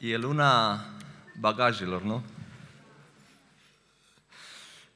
[0.00, 0.80] E luna
[1.38, 2.24] bagajelor, nu?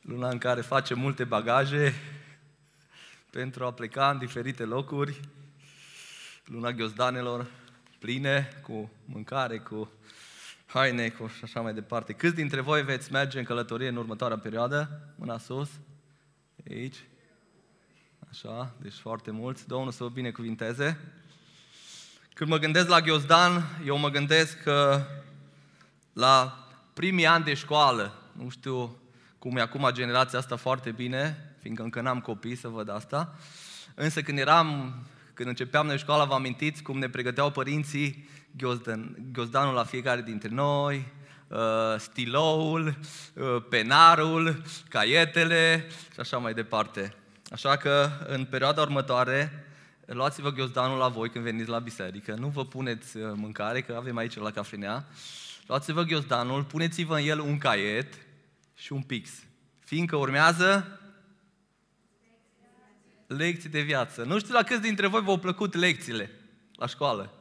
[0.01, 1.95] Luna în care facem multe bagaje
[3.31, 5.21] pentru a pleca în diferite locuri.
[6.45, 7.47] Luna ghiozdanelor
[7.99, 9.91] pline cu mâncare, cu
[10.67, 12.13] haine, cu și așa mai departe.
[12.13, 15.01] Câți dintre voi veți merge în călătorie în următoarea perioadă?
[15.17, 15.71] Mâna sus.
[16.71, 17.05] Aici.
[18.31, 19.69] Așa, deci foarte mulți.
[19.69, 20.99] Domnul să vă binecuvinteze.
[22.41, 25.03] Când mă gândesc la Ghiozdan, eu mă gândesc că
[26.13, 26.59] la
[26.95, 28.97] primii ani de școală, nu știu
[29.39, 33.35] cum e acum generația asta foarte bine, fiindcă încă n-am copii să văd asta,
[33.95, 34.95] însă când eram,
[35.35, 40.49] când începeam noi școala, vă amintiți cum ne pregăteau părinții Ghiozdan, Ghiozdanul la fiecare dintre
[40.49, 41.13] noi,
[41.49, 41.59] uh,
[41.99, 42.99] stiloul,
[43.35, 47.15] uh, penarul, caietele și așa mai departe.
[47.51, 49.65] Așa că în perioada următoare
[50.13, 54.17] luați-vă ghiozdanul la voi când veniți la biserică, nu vă puneți uh, mâncare, că avem
[54.17, 55.07] aici la cafenea,
[55.67, 58.15] luați-vă ghiozdanul, puneți-vă în el un caiet
[58.75, 59.31] și un pix,
[59.85, 61.01] fiindcă urmează
[63.27, 64.23] lecții de viață.
[64.23, 66.31] Nu știu la câți dintre voi v-au plăcut lecțiile
[66.75, 67.33] la școală.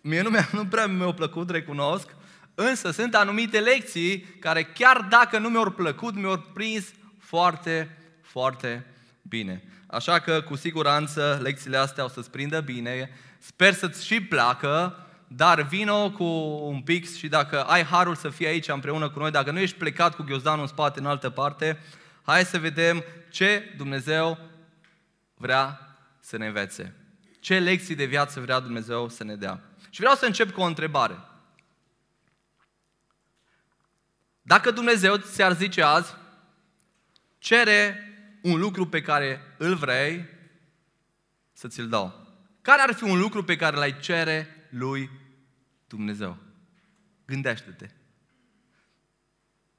[0.00, 2.14] Mie nu, mi-a, nu prea mi-au plăcut, recunosc,
[2.54, 6.84] însă sunt anumite lecții care chiar dacă nu mi-au plăcut, mi-au prins
[7.18, 8.86] foarte, foarte
[9.28, 9.62] bine.
[9.86, 13.10] Așa că, cu siguranță, lecțiile astea o să-ți prindă bine.
[13.38, 16.24] Sper să-ți și placă, dar vino cu
[16.64, 19.76] un pix și dacă ai harul să fii aici împreună cu noi, dacă nu ești
[19.76, 21.78] plecat cu ghiozdanul în spate în altă parte,
[22.22, 24.38] hai să vedem ce Dumnezeu
[25.34, 25.80] vrea
[26.20, 26.94] să ne învețe.
[27.40, 29.60] Ce lecții de viață vrea Dumnezeu să ne dea.
[29.90, 31.18] Și vreau să încep cu o întrebare.
[34.42, 36.14] Dacă Dumnezeu ți-ar zice azi,
[37.38, 38.02] cere
[38.42, 40.26] un lucru pe care îl vrei
[41.52, 42.26] să ți-l dau.
[42.62, 45.10] Care ar fi un lucru pe care l-ai cere lui
[45.86, 46.36] Dumnezeu?
[47.26, 47.88] Gândește-te.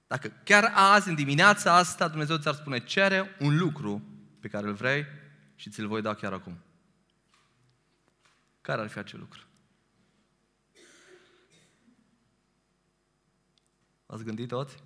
[0.07, 4.03] Dacă chiar azi, în dimineața asta, Dumnezeu ți-ar spune, cere un lucru
[4.39, 5.05] pe care îl vrei
[5.55, 6.57] și ți-l voi da chiar acum.
[8.61, 9.43] Care ar fi acel lucru?
[14.05, 14.77] Ați gândit toți?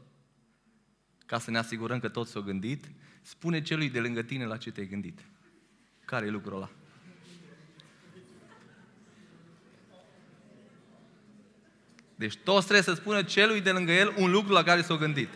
[1.25, 2.91] Ca să ne asigurăm că toți s-au gândit
[3.23, 5.19] Spune celui de lângă tine la ce te-ai gândit.
[6.05, 6.69] Care e lucrul ăla?
[12.15, 15.29] Deci toți trebuie să spună celui de lângă el un lucru la care s-a gândit.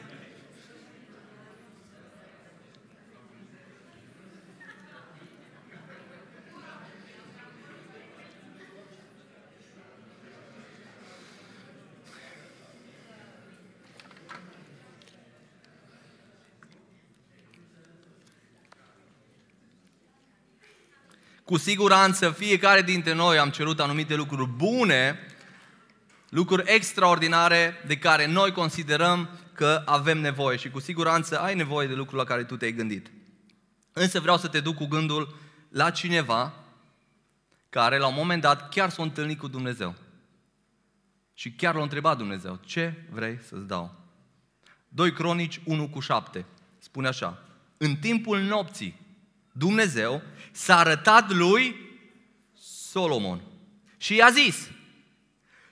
[21.47, 25.19] Cu siguranță fiecare dintre noi am cerut anumite lucruri bune,
[26.29, 31.93] lucruri extraordinare de care noi considerăm că avem nevoie și cu siguranță ai nevoie de
[31.93, 33.11] lucrul la care tu te-ai gândit.
[33.93, 35.35] Însă vreau să te duc cu gândul
[35.69, 36.53] la cineva
[37.69, 39.95] care la un moment dat chiar s-a întâlnit cu Dumnezeu.
[41.33, 43.95] Și chiar l-a întrebat Dumnezeu, ce vrei să-ți dau?
[44.87, 46.45] 2 Cronici 1 cu 7
[46.79, 47.43] spune așa,
[47.77, 49.05] în timpul nopții
[49.57, 51.75] Dumnezeu s-a arătat lui
[52.59, 53.41] Solomon
[53.97, 54.69] și i-a zis,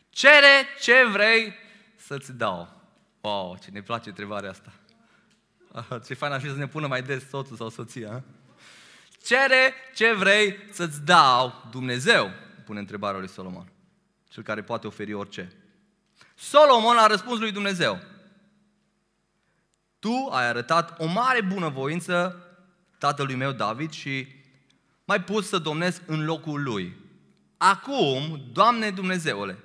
[0.09, 1.53] cere ce vrei
[1.95, 2.81] să-ți dau.
[3.21, 4.73] Wow, ce ne place întrebarea asta.
[6.05, 8.23] Ce fain ar fi să ne pună mai des soțul sau soția.
[9.23, 12.31] Cere ce vrei să-ți dau Dumnezeu,
[12.65, 13.71] pune întrebarea lui Solomon.
[14.29, 15.51] Cel care poate oferi orice.
[16.35, 17.99] Solomon a răspuns lui Dumnezeu.
[19.99, 22.44] Tu ai arătat o mare bunăvoință
[23.05, 24.27] tatălui meu David și
[25.05, 26.95] mai pus să domnesc în locul lui.
[27.57, 29.57] Acum, Doamne Dumnezeule,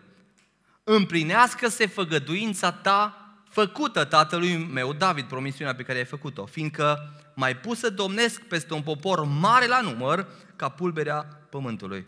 [0.85, 3.15] împlinească-se făgăduința ta
[3.49, 8.75] făcută tatălui meu David, promisiunea pe care ai făcut-o, fiindcă mai pus să domnesc peste
[8.75, 10.27] un popor mare la număr
[10.57, 12.07] ca pulberea pământului.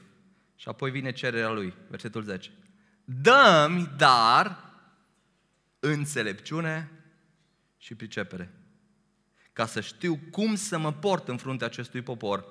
[0.56, 2.50] Și apoi vine cererea lui, versetul 10.
[3.05, 4.58] Dă-mi dar
[5.81, 6.90] înțelepciune
[7.79, 8.62] și pricepere
[9.52, 12.44] ca să știu cum să mă port în fruntea acestui popor.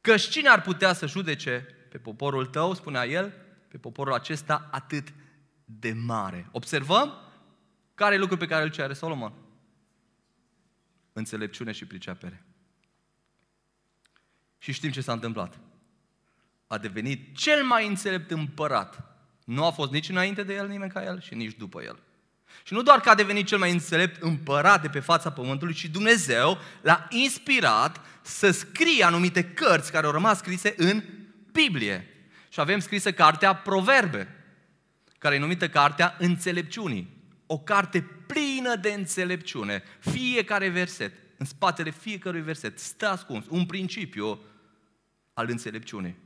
[0.00, 3.32] Căci cine ar putea să judece pe poporul tău, spunea el,
[3.68, 5.12] pe poporul acesta atât
[5.64, 6.48] de mare.
[6.52, 7.12] Observăm
[7.94, 9.32] care e lucrul pe care îl cere Solomon.
[11.12, 12.44] Înțelepciune și pricepere.
[14.58, 15.58] Și știm ce s-a întâmplat.
[16.66, 19.16] A devenit cel mai înțelept împărat.
[19.44, 22.02] Nu a fost nici înainte de el nimeni ca el și nici după el.
[22.62, 25.84] Și nu doar că a devenit cel mai înțelept împărat de pe fața pământului, ci
[25.84, 31.02] Dumnezeu l-a inspirat să scrie anumite cărți care au rămas scrise în
[31.52, 32.08] Biblie.
[32.48, 34.28] Și avem scrisă cartea Proverbe.
[35.18, 37.22] care e numită Cartea Înțelepciunii.
[37.46, 39.82] O carte plină de înțelepciune.
[39.98, 44.40] Fiecare verset, în spatele fiecărui verset, stă ascuns un principiu
[45.34, 46.16] al înțelepciunii.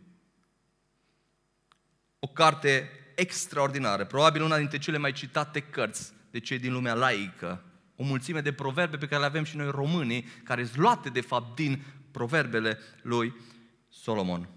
[2.18, 7.62] O carte extraordinară, probabil una dintre cele mai citate cărți de cei din lumea laică.
[7.96, 11.20] O mulțime de proverbe pe care le avem și noi românii, care sunt luate de
[11.20, 13.34] fapt din proverbele lui
[13.88, 14.48] Solomon.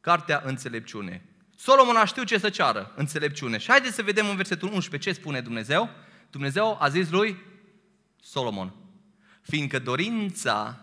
[0.00, 1.24] Cartea Înțelepciune.
[1.56, 3.58] Solomon a știut ce să ceară, înțelepciune.
[3.58, 5.90] Și haideți să vedem în versetul 11 ce spune Dumnezeu.
[6.30, 7.36] Dumnezeu a zis lui
[8.22, 8.74] Solomon,
[9.42, 10.80] fiindcă dorința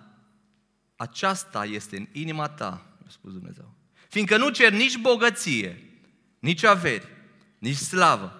[0.95, 3.73] aceasta este în inima ta, a spus Dumnezeu.
[4.09, 5.83] Fiindcă nu cer nici bogăție,
[6.39, 7.07] nici averi,
[7.57, 8.38] nici slavă,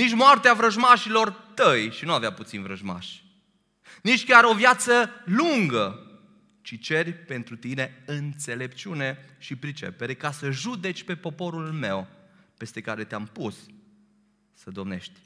[0.00, 3.24] nici moartea vrăjmașilor tăi, și nu avea puțin vrăjmași,
[4.02, 6.04] nici chiar o viață lungă,
[6.62, 12.06] ci ceri pentru tine înțelepciune și pricepere ca să judeci pe poporul meu
[12.56, 13.56] peste care te-am pus
[14.54, 15.20] să domnești.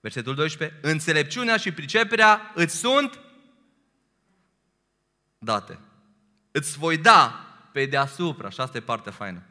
[0.00, 0.78] Versetul 12.
[0.82, 3.20] Înțelepciunea și priceperea îți sunt
[5.38, 5.78] date.
[6.50, 8.50] Îți voi da pe deasupra.
[8.50, 9.42] Și asta e partea faină.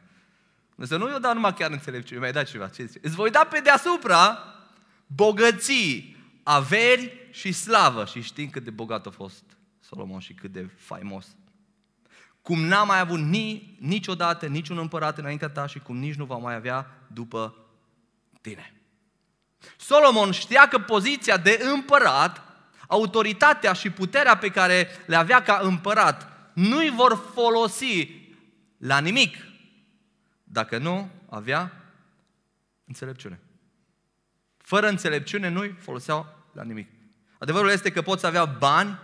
[0.80, 2.68] Însă nu i-o da numai chiar înțelepciune, mai da ceva.
[2.68, 2.98] Ce zice?
[3.02, 4.38] Îți voi da pe deasupra
[5.06, 8.04] bogății, averi și slavă.
[8.04, 9.42] Și știm cât de bogat a fost
[9.80, 11.26] Solomon și cât de faimos.
[12.42, 16.36] Cum n-a mai avut ni, niciodată niciun împărat înaintea ta și cum nici nu va
[16.36, 17.54] mai avea după
[18.40, 18.82] tine.
[19.76, 22.42] Solomon știa că poziția de împărat,
[22.86, 28.08] autoritatea și puterea pe care le avea ca împărat, nu-i vor folosi
[28.76, 29.36] la nimic
[30.52, 31.72] dacă nu avea
[32.84, 33.40] înțelepciune.
[34.56, 36.88] Fără înțelepciune nu-i foloseau la nimic.
[37.38, 38.98] Adevărul este că poți avea bani,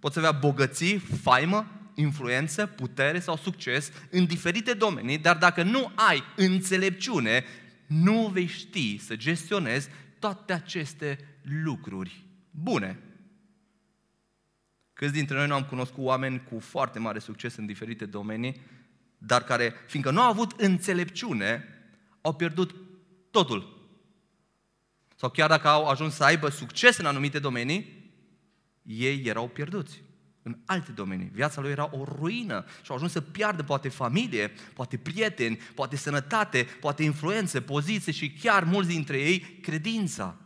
[0.00, 6.22] poți avea bogății, faimă, influență, putere sau succes în diferite domenii, dar dacă nu ai
[6.36, 7.44] înțelepciune,
[7.86, 9.88] nu vei ști să gestionezi
[10.18, 12.98] toate aceste lucruri bune.
[14.92, 18.60] Câți dintre noi nu am cunoscut oameni cu foarte mare succes în diferite domenii,
[19.18, 21.64] dar care, fiindcă nu au avut înțelepciune,
[22.20, 22.74] au pierdut
[23.30, 23.76] totul.
[25.16, 28.10] Sau chiar dacă au ajuns să aibă succes în anumite domenii,
[28.82, 30.02] ei erau pierduți
[30.42, 31.30] în alte domenii.
[31.32, 35.96] Viața lui era o ruină și au ajuns să piardă poate familie, poate prieteni, poate
[35.96, 40.36] sănătate, poate influențe, poziție și chiar mulți dintre ei credința.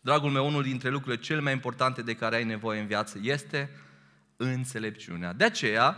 [0.00, 3.70] Dragul meu, unul dintre lucrurile cele mai importante de care ai nevoie în viață este
[4.36, 5.32] înțelepciunea.
[5.32, 5.96] De aceea,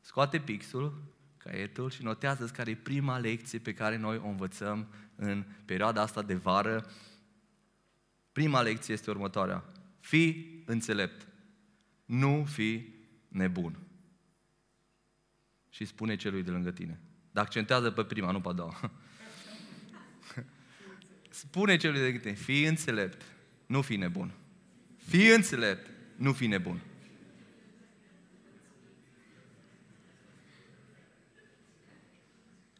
[0.00, 1.02] scoate pixul,
[1.36, 6.22] caietul și notează care e prima lecție pe care noi o învățăm în perioada asta
[6.22, 6.90] de vară.
[8.32, 9.64] Prima lecție este următoarea.
[10.00, 11.26] Fii înțelept.
[12.04, 12.94] Nu fi
[13.28, 13.78] nebun.
[15.70, 17.00] Și spune celui de lângă tine.
[17.30, 18.74] Dar accentează pe prima, nu pe a doua.
[21.30, 23.22] Spune celui de lângă tine, fii înțelept,
[23.66, 24.32] nu fi nebun.
[24.96, 26.80] Fii înțelept, nu fi nebun.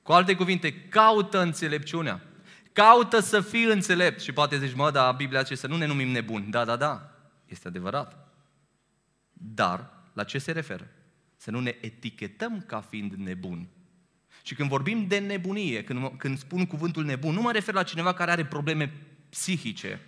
[0.07, 2.23] Cu alte cuvinte, caută înțelepciunea.
[2.73, 4.21] Caută să fii înțelept.
[4.21, 6.51] Și poate zici, mă, dar Biblia ce să nu ne numim nebuni.
[6.51, 7.11] Da, da, da.
[7.47, 8.29] Este adevărat.
[9.33, 10.89] Dar, la ce se referă?
[11.37, 13.69] Să nu ne etichetăm ca fiind nebuni.
[14.43, 18.15] Și când vorbim de nebunie, când, când spun cuvântul nebun, nu mă refer la cineva
[18.15, 18.93] care are probleme
[19.29, 20.01] psihice,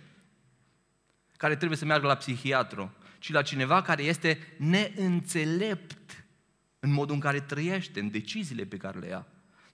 [1.37, 6.25] care trebuie să meargă la psihiatru, ci la cineva care este neînțelept
[6.79, 9.27] în modul în care trăiește, în deciziile pe care le ia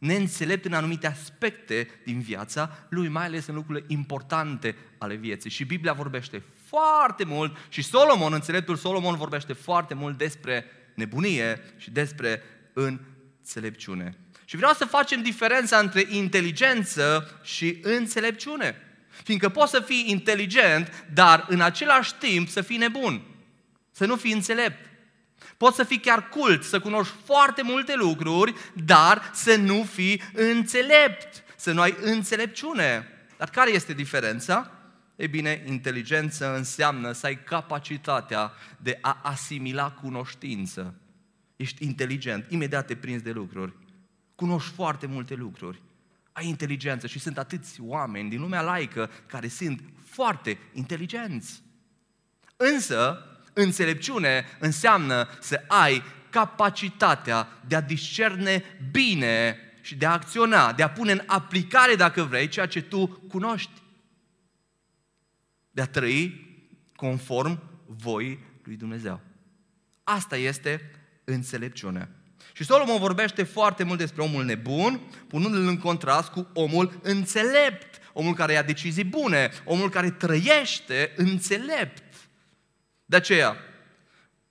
[0.05, 5.49] neînțelept în anumite aspecte din viața lui, mai ales în lucrurile importante ale vieții.
[5.49, 11.91] Și Biblia vorbește foarte mult și Solomon, înțeleptul Solomon vorbește foarte mult despre nebunie și
[11.91, 12.43] despre
[12.73, 14.17] înțelepciune.
[14.45, 18.75] Și vreau să facem diferența între inteligență și înțelepciune.
[19.23, 23.21] Fiindcă poți să fii inteligent, dar în același timp să fii nebun.
[23.91, 24.89] Să nu fii înțelept.
[25.65, 28.53] Poți să fii chiar cult, să cunoști foarte multe lucruri,
[28.85, 33.07] dar să nu fii înțelept, să nu ai înțelepciune.
[33.37, 34.71] Dar care este diferența?
[35.15, 40.95] Ei bine, inteligență înseamnă să ai capacitatea de a asimila cunoștință.
[41.55, 43.73] Ești inteligent, imediat te prinzi de lucruri.
[44.35, 45.81] Cunoști foarte multe lucruri.
[46.31, 51.63] Ai inteligență și sunt atâți oameni din lumea laică care sunt foarte inteligenți.
[52.55, 53.19] Însă,
[53.57, 60.89] Înțelepciune înseamnă să ai capacitatea de a discerne bine și de a acționa, de a
[60.89, 63.81] pune în aplicare, dacă vrei, ceea ce tu cunoști.
[65.71, 66.45] De a trăi
[66.95, 69.19] conform voii lui Dumnezeu.
[70.03, 70.91] Asta este
[71.23, 72.09] înțelepciunea.
[72.53, 78.33] Și Solomon vorbește foarte mult despre omul nebun, punându-l în contrast cu omul înțelept, omul
[78.33, 82.03] care ia decizii bune, omul care trăiește înțelept.
[83.05, 83.57] De aceea,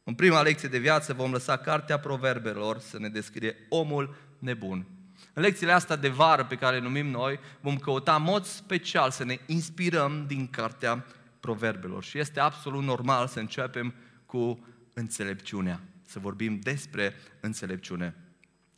[0.05, 4.87] în prima lecție de viață vom lăsa cartea proverbelor să ne descrie omul nebun.
[5.33, 9.11] În lecțiile astea de vară pe care le numim noi, vom căuta în mod special
[9.11, 11.07] să ne inspirăm din cartea
[11.41, 12.05] proverbelor.
[12.05, 13.95] Și este absolut normal să începem
[14.27, 18.15] cu înțelepciunea, să vorbim despre înțelepciune.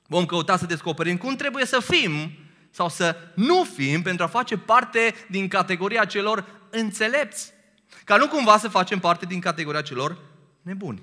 [0.07, 2.31] Vom căuta să descoperim cum trebuie să fim
[2.71, 7.53] sau să nu fim pentru a face parte din categoria celor înțelepți.
[8.05, 10.19] Ca nu cumva să facem parte din categoria celor
[10.63, 11.03] nebuni.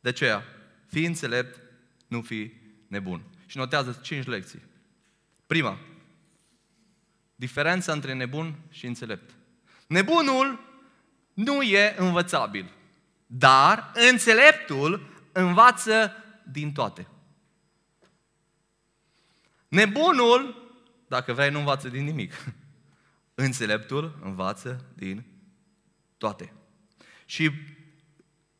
[0.00, 0.44] De aceea,
[0.86, 1.60] fii înțelept,
[2.06, 2.52] nu fi
[2.86, 3.22] nebun.
[3.46, 4.62] Și notează cinci lecții.
[5.46, 5.78] Prima,
[7.34, 9.30] diferența între nebun și înțelept.
[9.86, 10.60] Nebunul
[11.34, 12.72] nu e învățabil,
[13.26, 16.12] dar înțeleptul învață
[16.50, 17.06] din toate.
[19.68, 20.70] Nebunul,
[21.08, 22.32] dacă vrei, nu învață din nimic.
[23.34, 25.24] Înțeleptul învață din
[26.18, 26.52] toate.
[27.24, 27.50] Și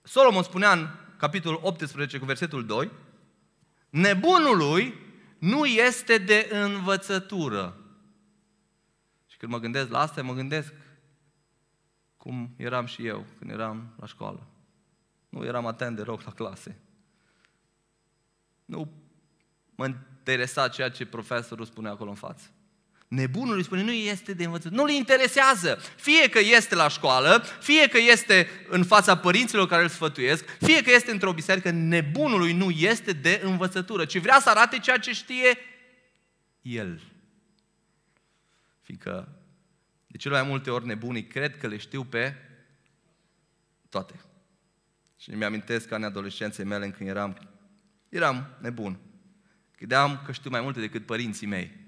[0.03, 2.91] Solomon spunea în capitolul 18 cu versetul 2,
[3.91, 4.95] nebunului
[5.39, 7.77] nu este de învățătură.
[9.27, 10.73] Și când mă gândesc la asta, mă gândesc
[12.17, 14.47] cum eram și eu când eram la școală.
[15.29, 16.81] Nu eram atent de rog la clase.
[18.65, 18.93] Nu
[19.75, 22.51] mă interesa ceea ce profesorul spune acolo în față.
[23.13, 25.79] Nebunul îi spune, nu este de învățătură, nu-l interesează.
[25.97, 30.83] Fie că este la școală, fie că este în fața părinților care îl sfătuiesc, fie
[30.83, 35.13] că este într-o biserică, nebunului nu este de învățătură, ci vrea să arate ceea ce
[35.13, 35.59] știe
[36.61, 37.03] el.
[38.81, 39.29] Fiindcă
[40.07, 42.35] de cele mai multe ori nebunii cred că le știu pe
[43.89, 44.21] toate.
[45.19, 47.49] Și mi-amintesc ca în adolescenței mele când eram,
[48.09, 48.99] eram nebun.
[49.77, 51.81] Credeam că știu mai multe decât părinții mei.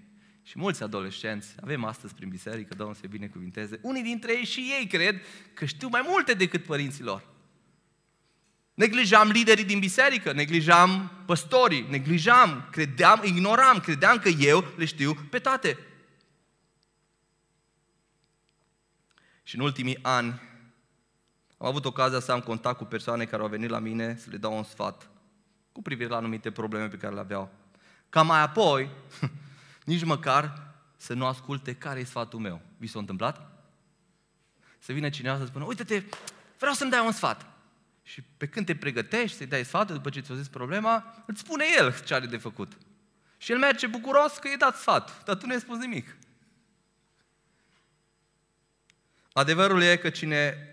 [0.47, 4.87] Și mulți adolescenți avem astăzi prin biserică, Domnul să binecuvinteze, unii dintre ei și ei
[4.87, 5.21] cred
[5.55, 7.27] că știu mai multe decât părinții lor.
[8.75, 15.39] Neglijam liderii din biserică, neglijam păstorii, neglijam, credeam, ignoram, credeam că eu le știu pe
[15.39, 15.79] toate.
[19.43, 20.41] Și în ultimii ani
[21.57, 24.37] am avut ocazia să am contact cu persoane care au venit la mine să le
[24.37, 25.11] dau un sfat
[25.73, 27.51] cu privire la anumite probleme pe care le aveau.
[28.09, 28.89] Ca mai apoi
[29.85, 32.61] nici măcar să nu asculte care e sfatul meu.
[32.76, 33.53] Vi s-a întâmplat?
[34.79, 36.03] Să vină cineva să spună, uite-te,
[36.59, 37.47] vreau să-mi dai un sfat.
[38.03, 41.64] Și pe când te pregătești să-i dai sfatul, după ce ți-a zis problema, îți spune
[41.76, 42.73] el ce are de făcut.
[43.37, 46.17] Și el merge bucuros că i-ai dat sfat, dar tu nu ai spus nimic.
[49.33, 50.69] Adevărul e că cine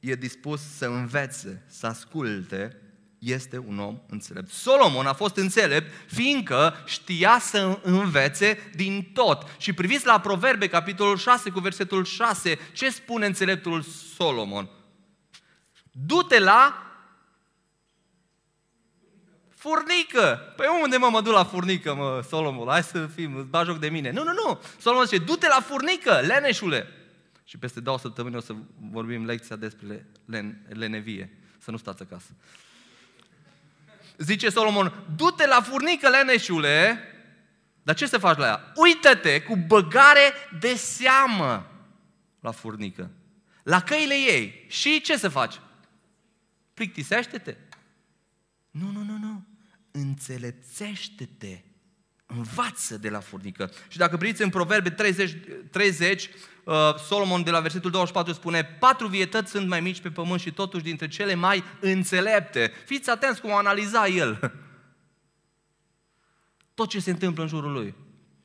[0.00, 2.80] e dispus să învețe, să asculte,
[3.24, 4.50] este un om înțelept.
[4.50, 9.46] Solomon a fost înțelept fiindcă știa să învețe din tot.
[9.58, 13.82] Și priviți la Proverbe, capitolul 6, cu versetul 6, ce spune înțeleptul
[14.16, 14.68] Solomon?
[15.90, 16.78] Du-te la
[19.54, 20.52] furnică.
[20.56, 22.68] Păi unde mă, mă duc la furnică, mă, Solomon?
[22.68, 24.10] Hai să fim, îți bagi joc de mine.
[24.10, 24.60] Nu, nu, nu.
[24.78, 26.86] Solomon zice, du-te la furnică, leneșule.
[27.44, 28.54] Și peste două săptămâni o să
[28.90, 31.38] vorbim lecția despre len, lenevie.
[31.58, 32.30] Să nu stați acasă
[34.16, 36.98] zice Solomon, du-te la furnică, leneșule,
[37.82, 38.72] dar ce să faci la ea?
[38.74, 41.70] Uită-te cu băgare de seamă
[42.40, 43.10] la furnică,
[43.62, 44.64] la căile ei.
[44.68, 45.60] Și ce să faci?
[46.74, 47.56] Plictisește-te?
[48.70, 49.44] Nu, nu, nu, nu.
[49.90, 51.62] Înțelepțește-te.
[52.26, 53.72] Învață de la furnică.
[53.88, 55.36] Și dacă priviți în Proverbe 30,
[55.70, 56.30] 30
[56.64, 60.52] uh, Solomon de la versetul 24 spune Patru vietăți sunt mai mici pe pământ și
[60.52, 62.72] totuși dintre cele mai înțelepte.
[62.84, 64.38] Fiți atenți cum analiza el
[66.74, 67.94] tot ce se întâmplă în jurul lui.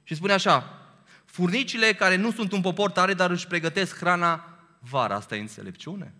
[0.03, 0.79] Și spune așa,
[1.25, 5.15] furnicile care nu sunt un popor tare, dar își pregătesc hrana vara.
[5.15, 6.13] Asta e înțelepciune?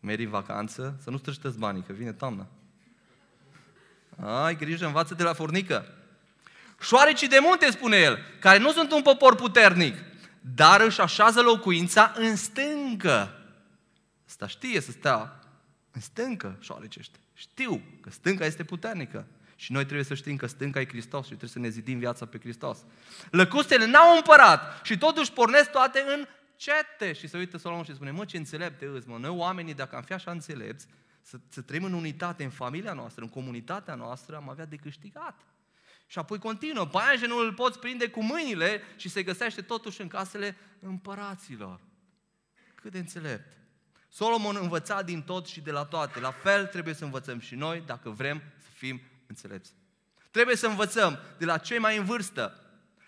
[0.00, 2.46] Meri în vacanță, să nu străștăți banii, că vine toamna.
[4.44, 5.86] Ai grijă, învață de la furnică.
[6.80, 9.94] Șoarecii de munte, spune el, care nu sunt un popor puternic,
[10.46, 13.38] dar își așează locuința în stâncă.
[14.26, 15.40] Asta știe să stea
[15.90, 17.18] în stâncă, șoarecește.
[17.34, 19.26] Știu că stânca este puternică.
[19.56, 22.26] Și noi trebuie să știm că stânca e Hristos și trebuie să ne zidim viața
[22.26, 22.78] pe Hristos.
[23.30, 27.12] Lăcustele n-au împărat și totuși pornesc toate în cete.
[27.12, 29.18] Și se uită Solomon și spune, mă, ce înțelepte îți, mă.
[29.18, 30.86] Noi oamenii, dacă am fi așa înțelepți,
[31.22, 35.40] să, să trăim în unitate, în familia noastră, în comunitatea noastră, am avea de câștigat.
[36.14, 40.56] Și apoi continuă, paianjenul îl poți prinde cu mâinile și se găsește totuși în casele
[40.80, 41.80] împăraților.
[42.74, 43.56] Cât de înțelept!
[44.08, 46.20] Solomon învăța din tot și de la toate.
[46.20, 49.72] La fel trebuie să învățăm și noi dacă vrem să fim înțelepți.
[50.30, 52.60] Trebuie să învățăm de la cei mai în vârstă.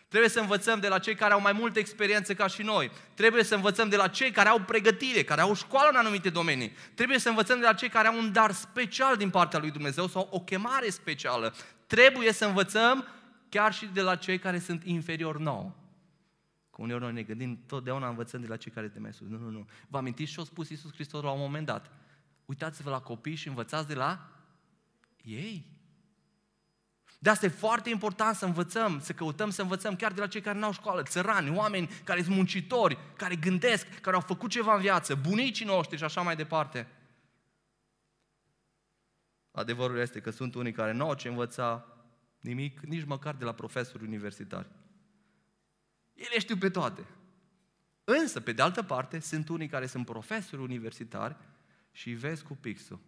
[0.08, 2.90] Trebuie să învățăm de la cei care au mai multă experiență ca și noi.
[3.14, 6.76] Trebuie să învățăm de la cei care au pregătire, care au școală în anumite domenii.
[6.94, 10.06] Trebuie să învățăm de la cei care au un dar special din partea lui Dumnezeu
[10.06, 11.54] sau o chemare specială.
[11.86, 13.06] Trebuie să învățăm
[13.48, 15.74] chiar și de la cei care sunt inferior nou.
[16.70, 19.28] Că uneori noi ne gândim, totdeauna învățăm de la cei care te mai sus.
[19.28, 19.66] Nu, nu, nu.
[19.88, 21.90] Vă amintiți ce a spus Iisus Hristos la un moment dat?
[22.44, 24.30] Uitați-vă la copii și învățați de la
[25.22, 25.74] ei.
[27.18, 30.40] De asta e foarte important să învățăm, să căutăm să învățăm chiar de la cei
[30.40, 34.80] care n-au școală, țărani, oameni care sunt muncitori, care gândesc, care au făcut ceva în
[34.80, 36.86] viață, bunicii noștri și așa mai departe.
[39.56, 41.86] Adevărul este că sunt unii care nu au ce învăța
[42.40, 44.68] nimic, nici măcar de la profesori universitari.
[46.14, 47.06] Ele știu pe toate.
[48.04, 51.36] Însă, pe de altă parte, sunt unii care sunt profesori universitari
[51.90, 53.00] și îi vezi cu pixul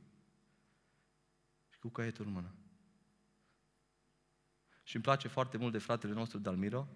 [1.69, 2.55] și cu caietul în mână.
[4.83, 6.88] Și îmi place foarte mult de fratele nostru Dalmiro,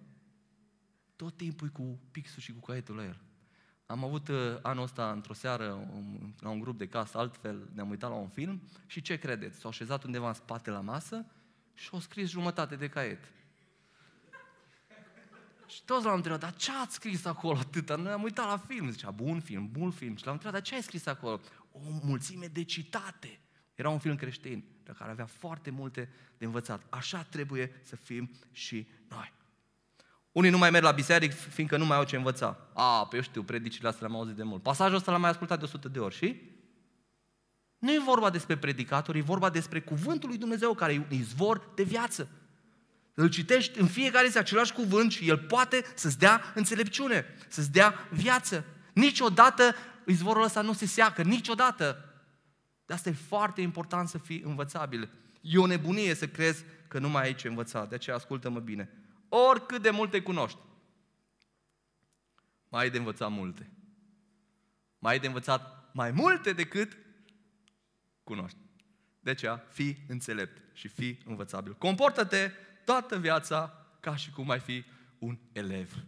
[1.15, 3.21] tot timpul cu pixul și cu caietul la el.
[3.93, 7.89] Am avut uh, anul ăsta într-o seară um, la un grup de casă, altfel ne-am
[7.89, 9.59] uitat la un film și ce credeți?
[9.59, 11.25] S-au așezat undeva în spate la masă
[11.73, 13.23] și au scris jumătate de caiet.
[15.67, 17.95] Și toți l-am întrebat, dar ce ați scris acolo atâta?
[17.95, 18.89] Noi am uitat la film.
[18.89, 20.15] Zicea, bun film, bun film.
[20.15, 21.39] Și l-am întrebat, dar ce ai scris acolo?
[21.71, 23.39] O mulțime de citate.
[23.75, 26.85] Era un film creștin, de care avea foarte multe de învățat.
[26.89, 29.33] Așa trebuie să fim și noi.
[30.33, 32.57] Unii nu mai merg la biserică fiindcă nu mai au ce învăța.
[32.73, 34.61] A, pe eu știu, predicile astea le-am auzit de mult.
[34.61, 36.41] Pasajul ăsta l-am mai ascultat de 100 de ori și?
[37.77, 41.69] Nu e vorba despre predicatori, e vorba despre cuvântul lui Dumnezeu care e un izvor
[41.75, 42.27] de viață.
[43.13, 48.07] Îl citești în fiecare zi același cuvânt și el poate să-ți dea înțelepciune, să-ți dea
[48.11, 48.65] viață.
[48.93, 49.75] Niciodată
[50.05, 52.13] izvorul ăsta nu se seacă, niciodată.
[52.85, 55.09] De asta e foarte important să fii învățabil.
[55.41, 59.02] E o nebunie să crezi că nu mai ai ce învăța, de aceea ascultă-mă bine.
[59.35, 60.59] Oricât de multe cunoști,
[62.69, 63.71] mai ai de învățat multe.
[64.99, 66.97] Mai ai de învățat mai multe decât
[68.23, 68.57] cunoști.
[69.19, 71.73] De aceea, fii înțelept și fii învățabil.
[71.73, 72.51] Comportă-te
[72.85, 74.83] toată viața ca și cum ai fi
[75.19, 76.03] un elev.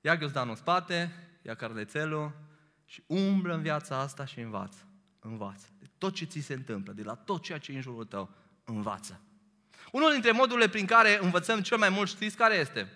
[0.00, 2.32] Ia ghiozdanul în spate, ia carnețelul
[2.84, 4.86] și umblă în viața asta și învață.
[5.18, 5.66] Învață.
[5.78, 8.34] De tot ce ți se întâmplă, de la tot ceea ce e în jurul tău,
[8.64, 9.20] învață.
[9.92, 12.88] Unul dintre modurile prin care învățăm cel mai mult, știți care este?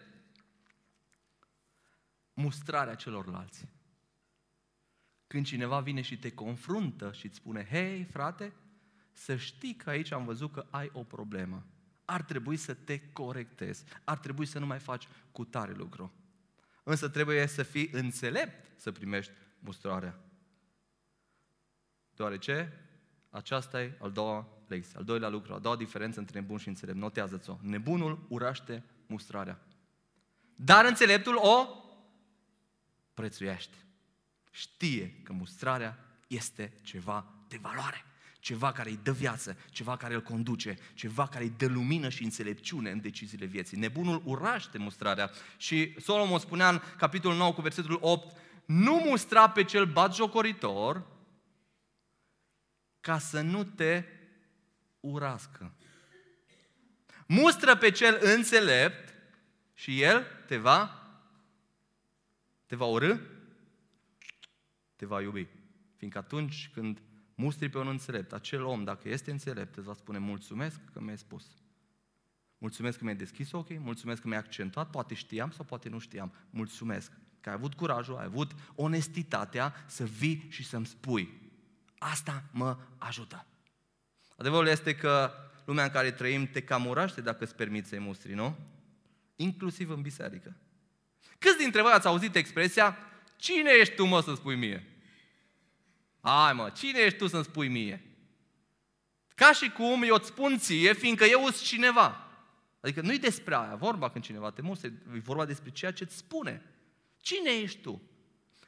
[2.33, 3.69] Mustrarea celorlalți.
[5.27, 8.53] Când cineva vine și te confruntă și îți spune, hei, frate,
[9.13, 11.67] să știi că aici am văzut că ai o problemă
[12.05, 16.13] ar trebui să te corectezi, ar trebui să nu mai faci cu tare lucru.
[16.83, 20.19] Însă trebuie să fii înțelept să primești mustrarea.
[22.15, 22.84] Deoarece
[23.35, 26.99] aceasta e al doua lecție, al doilea lucru, a doua diferență între nebun și înțelept.
[26.99, 27.59] Notează-ți-o.
[27.61, 29.61] Nebunul uraște mustrarea.
[30.57, 31.67] Dar înțeleptul o
[33.15, 33.77] prețuiește.
[34.51, 38.05] Știe că mustrarea este ceva de valoare
[38.45, 42.23] ceva care îi dă viață, ceva care îl conduce, ceva care îi dă lumină și
[42.23, 43.79] înțelepciune în deciziile vieții.
[43.79, 49.65] Nebunul uraște mustrarea și Solomon spunea în capitolul 9 cu versetul 8, nu mustra pe
[49.65, 51.07] cel batjocoritor
[53.05, 54.05] ca să nu te
[55.01, 55.73] urască.
[57.27, 59.15] Mustră pe cel înțelept
[59.75, 60.99] și el te va
[62.67, 63.17] te va urâ,
[64.97, 65.47] te va iubi.
[65.97, 67.03] Fiindcă atunci când
[67.35, 68.33] mustri pe un înțelept.
[68.33, 71.45] Acel om, dacă este înțelept, îți va spune mulțumesc că mi-ai spus.
[72.59, 76.33] Mulțumesc că mi-ai deschis ochii, mulțumesc că mi-ai accentuat, poate știam sau poate nu știam.
[76.51, 81.44] Mulțumesc că ai avut curajul, ai avut onestitatea să vii și să-mi spui.
[82.11, 83.47] Asta mă ajută.
[84.37, 85.33] Adevărul este că
[85.65, 88.57] lumea în care trăim te cam uraște dacă îți permiți să-i mustri, nu?
[89.37, 90.57] Inclusiv în biserică.
[91.39, 92.97] Câți dintre voi ați auzit expresia,
[93.37, 94.87] cine ești tu mă să spui mie?
[96.21, 98.05] Hai mă, cine ești tu să-mi spui mie?
[99.35, 102.29] Ca și cum eu îți spun ție, fiindcă eu sunt cineva.
[102.81, 106.17] Adică nu-i despre aia vorba când cineva te mustre, e vorba despre ceea ce îți
[106.17, 106.63] spune.
[107.17, 108.03] Cine ești tu?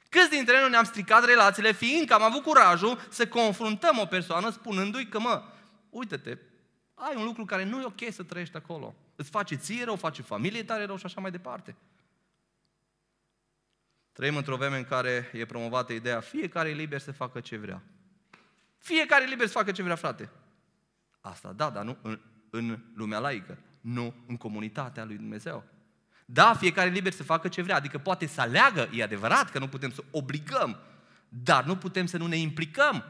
[0.08, 5.08] Câți dintre noi ne-am stricat relațiile fiindcă am avut curajul să confruntăm o persoană spunându-i
[5.08, 5.42] că, mă,
[5.90, 6.38] uite-te,
[6.94, 8.94] ai un lucru care nu e ok să trăiești acolo.
[9.16, 11.76] Îți face ție rău, face familie tare rău și așa mai departe.
[14.12, 17.82] Trăim într-o vreme în care e promovată ideea fiecare e liber să facă ce vrea.
[18.78, 20.30] Fiecare e liber să facă ce vrea, frate.
[21.20, 25.64] Asta da, dar nu în, în lumea laică, nu în comunitatea lui Dumnezeu.
[26.28, 29.58] Da, fiecare e liber să facă ce vrea, adică poate să aleagă, e adevărat că
[29.58, 30.76] nu putem să obligăm,
[31.28, 33.04] dar nu putem să nu ne implicăm.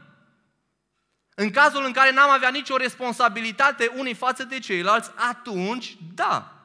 [1.35, 6.61] În cazul în care n-am avea nicio responsabilitate unii față de ceilalți, atunci, da,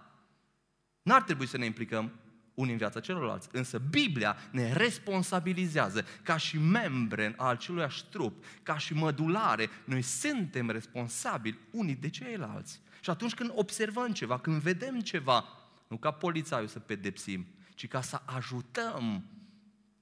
[1.03, 2.13] n-ar trebui să ne implicăm
[2.55, 3.49] unii în viața celorlalți.
[3.53, 9.71] Însă Biblia ne responsabilizează ca și membre al aceluiași trup, ca și mădulare.
[9.85, 12.81] Noi suntem responsabili unii de ceilalți.
[13.01, 15.45] Și atunci când observăm ceva, când vedem ceva,
[15.93, 19.25] nu ca polițaiul să pedepsim, ci ca să ajutăm,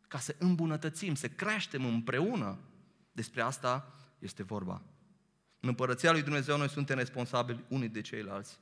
[0.09, 2.59] ca să îmbunătățim, să creștem împreună.
[3.13, 4.83] Despre asta este vorba.
[5.61, 8.61] În împărăția lui Dumnezeu noi suntem responsabili unii de ceilalți.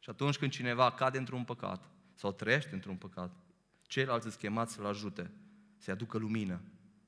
[0.00, 3.36] Și atunci când cineva cade într-un păcat sau trăiește într-un păcat,
[3.82, 5.30] ceilalți sunt chemați să-l ajute,
[5.76, 6.60] să-i aducă lumină,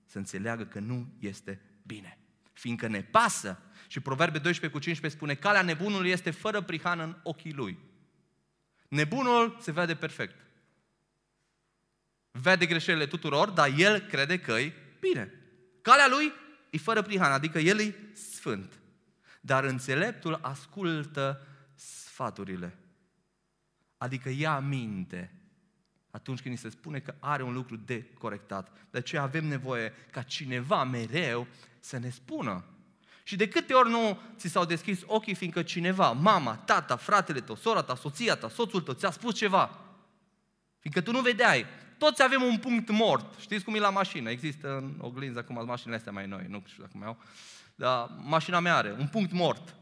[0.05, 2.19] să înțeleagă că nu este bine.
[2.53, 3.59] Fiindcă ne pasă.
[3.89, 7.86] Și Proverbe 12 cu 15 spune, calea nebunului este fără prihană în ochii lui.
[8.89, 10.35] Nebunul se vede perfect.
[12.31, 15.33] Vede greșelile tuturor, dar el crede că e bine.
[15.83, 16.33] Calea lui
[16.71, 18.79] e fără prihană, adică el e sfânt.
[19.41, 22.79] Dar înțeleptul ascultă sfaturile.
[23.97, 25.37] Adică ia minte
[26.17, 28.87] atunci când ni se spune că are un lucru de corectat.
[28.91, 31.47] De aceea avem nevoie ca cineva mereu
[31.81, 32.65] să ne spună.
[33.27, 37.57] Și de câte ori nu ți s-au deschis ochii, fiindcă cineva, mama, tata, fratele tău,
[37.57, 39.79] sora ta, soția ta, soțul tău, ți-a spus ceva.
[40.79, 41.67] Fiindcă tu nu vedeai.
[41.99, 43.41] Toți avem un punct mort.
[43.41, 44.31] Știți cum e la mașină?
[44.31, 47.17] Există în oglinză acum mașinile astea mai noi, nu știu dacă mai au.
[47.75, 49.75] Dar mașina mea are un punct mort.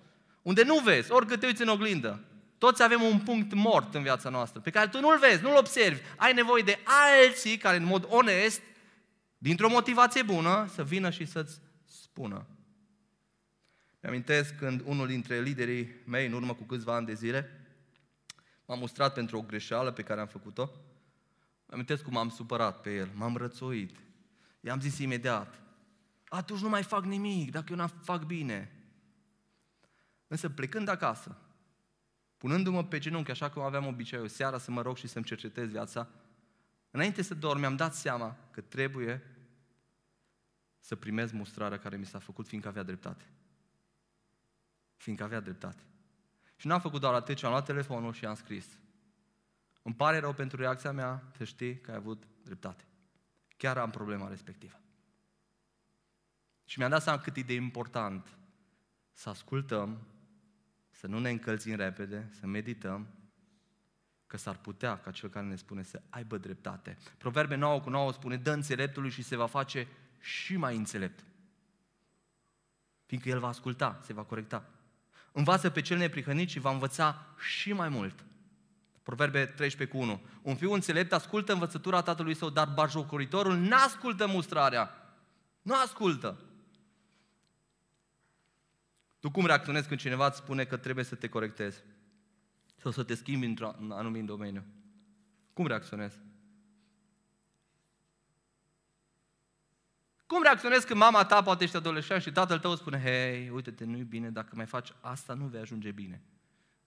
[0.43, 2.21] Unde nu vezi, oricât te uiți în oglindă.
[2.59, 6.01] Toți avem un punct mort în viața noastră, pe care tu nu-l vezi, nu-l observi.
[6.17, 8.61] Ai nevoie de alții care, în mod onest,
[9.39, 12.47] dintr-o motivație bună, să vină și să-ți spună.
[14.05, 17.67] Mi-amintesc când unul dintre liderii mei, în urmă cu câțiva ani de zile,
[18.67, 20.71] m-a mustrat pentru o greșeală pe care am făcut-o.
[21.67, 23.97] Mi-amintesc cum m-am supărat pe el, m-am rățuit.
[24.61, 25.61] I-am zis imediat,
[26.29, 28.73] atunci nu mai fac nimic, dacă eu nu fac bine.
[30.27, 31.37] Însă plecând acasă,
[32.37, 36.09] punându-mă pe genunchi, așa cum aveam obiceiul, seara să mă rog și să-mi cercetez viața,
[36.91, 39.23] înainte să dorm, mi-am dat seama că trebuie
[40.79, 43.25] să primez mustrarea care mi s-a făcut, fiindcă avea dreptate.
[45.05, 45.83] Fiindcă avea dreptate.
[46.57, 48.79] Și n-am făcut doar atât, ci am luat telefonul și am scris.
[49.83, 52.85] Îmi pare rău pentru reacția mea, să știi că ai avut dreptate.
[53.57, 54.81] Chiar am problema respectivă.
[56.65, 58.39] Și mi-am dat seama cât e de important
[59.13, 60.07] să ascultăm
[60.91, 63.07] să nu ne încălzim repede, să medităm,
[64.27, 66.99] că s-ar putea ca cel care ne spune să aibă dreptate.
[67.19, 69.89] Proverbe 9 cu 9 spune, dă înțeleptului și se va face
[70.21, 71.25] și mai înțelept.
[73.07, 74.74] Fiindcă el va asculta, se va corecta.
[75.37, 78.25] Învață pe cel neprihănit și va învăța și mai mult.
[79.03, 80.21] Proverbe 13 cu 1.
[80.43, 84.91] Un fiu înțelept ascultă învățătura tatălui său, dar bajocoritorul n-ascultă mustrarea.
[85.63, 86.41] Nu ascultă.
[89.21, 91.83] Tu cum reacționezi când cineva îți spune că trebuie să te corectezi?
[92.77, 94.65] Sau să te schimbi într-un anumit domeniu?
[95.53, 96.19] Cum reacționezi?
[100.27, 104.03] Cum reacționezi când mama ta, poate ești adolescent și tatăl tău spune Hei, uite-te, nu-i
[104.03, 106.23] bine, dacă mai faci asta, nu vei ajunge bine.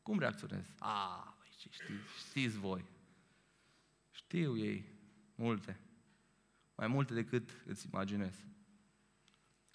[0.02, 0.70] Cum reacționezi?
[0.80, 2.86] A, ce știi, știți voi.
[4.12, 4.86] Știu ei
[5.36, 5.80] multe.
[6.76, 8.46] Mai multe decât îți imaginezi.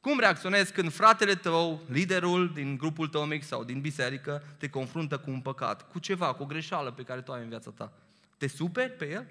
[0.00, 5.18] Cum reacționezi când fratele tău, liderul din grupul tău mic sau din biserică, te confruntă
[5.18, 7.92] cu un păcat, cu ceva, cu o greșeală pe care tu ai în viața ta?
[8.38, 9.26] Te superi pe el?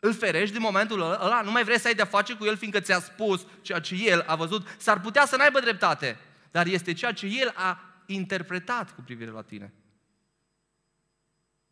[0.00, 1.42] Îl ferești din momentul ăla?
[1.42, 4.20] Nu mai vrei să ai de-a face cu el fiindcă ți-a spus ceea ce el
[4.26, 4.76] a văzut?
[4.78, 6.18] S-ar putea să n-aibă dreptate,
[6.50, 9.72] dar este ceea ce el a interpretat cu privire la tine.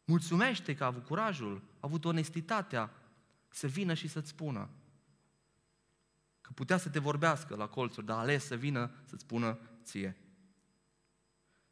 [0.05, 2.91] Mulțumește că a avut curajul, a avut onestitatea
[3.49, 4.69] să vină și să-ți spună.
[6.41, 10.17] Că putea să te vorbească la colțuri, dar a ales să vină să-ți spună ție.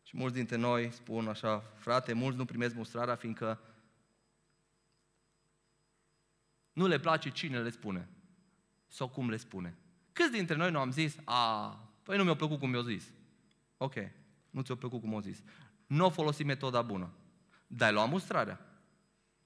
[0.03, 3.61] Și mulți dintre noi spun așa, frate, mulți nu primesc mustrarea fiindcă
[6.77, 8.09] nu le place cine le spune
[8.87, 9.77] sau cum le spune.
[10.13, 11.69] Câți dintre noi nu am zis, a,
[12.03, 13.05] păi nu mi-a plăcut cum mi-a zis.
[13.77, 13.95] Ok,
[14.51, 15.43] nu ți-a plăcut cum a zis.
[15.87, 17.11] Nu a folosit metoda bună.
[17.67, 18.61] Dar ai luat mustrarea.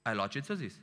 [0.01, 0.73] Ai luat ce ți-a zis.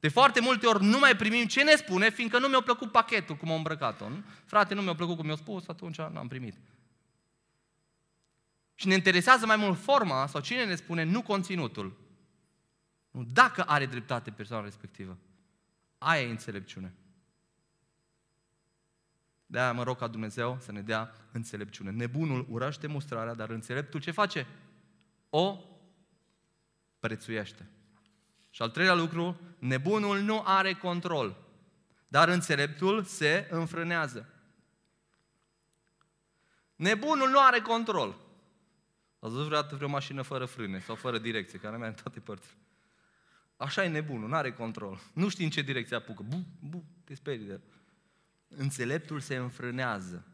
[0.00, 3.36] De foarte multe ori nu mai primim ce ne spune, fiindcă nu mi-a plăcut pachetul
[3.36, 4.08] cum a îmbrăcat-o.
[4.08, 4.22] Nu?
[4.44, 6.56] Frate, nu mi-a plăcut cum mi-a spus, atunci n-am primit.
[8.74, 12.01] Și ne interesează mai mult forma sau cine ne spune, nu conținutul.
[13.12, 15.18] Nu dacă are dreptate persoana respectivă.
[15.98, 16.94] Aia e înțelepciune.
[19.46, 21.90] De-aia mă rog ca Dumnezeu să ne dea înțelepciune.
[21.90, 24.46] Nebunul urăște mustrarea, dar înțeleptul ce face?
[25.30, 25.64] O
[26.98, 27.68] prețuiește.
[28.50, 31.36] Și al treilea lucru, nebunul nu are control,
[32.08, 34.28] dar înțeleptul se înfrânează.
[36.76, 38.08] Nebunul nu are control.
[39.18, 42.61] Ați văzut vreodată vreo mașină fără frâne sau fără direcție, care merge în toate părțile.
[43.62, 45.00] Așa e nebunul, nu are control.
[45.12, 46.22] Nu știi în ce direcție apucă.
[46.22, 47.62] Bu, bu, te sperii de el.
[48.48, 50.26] Înțeleptul se înfrânează.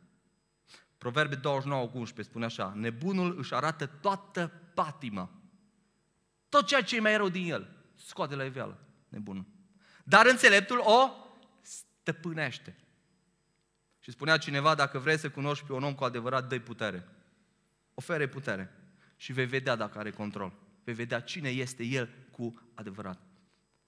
[0.99, 5.31] Proverbe 29 cu 11 spune așa, nebunul își arată toată patima.
[6.49, 9.47] Tot ceea ce e mai rău din el, scoate la iveală, nebunul.
[10.05, 11.11] Dar înțeleptul o
[11.61, 12.77] stăpânește.
[14.01, 17.09] Și spunea cineva, dacă vrei să cunoști pe un om cu adevărat, dă putere.
[17.95, 18.75] Ofere putere.
[19.17, 20.53] Și vei vedea dacă are control.
[20.85, 23.20] Vei vedea cine este el cu adevărat.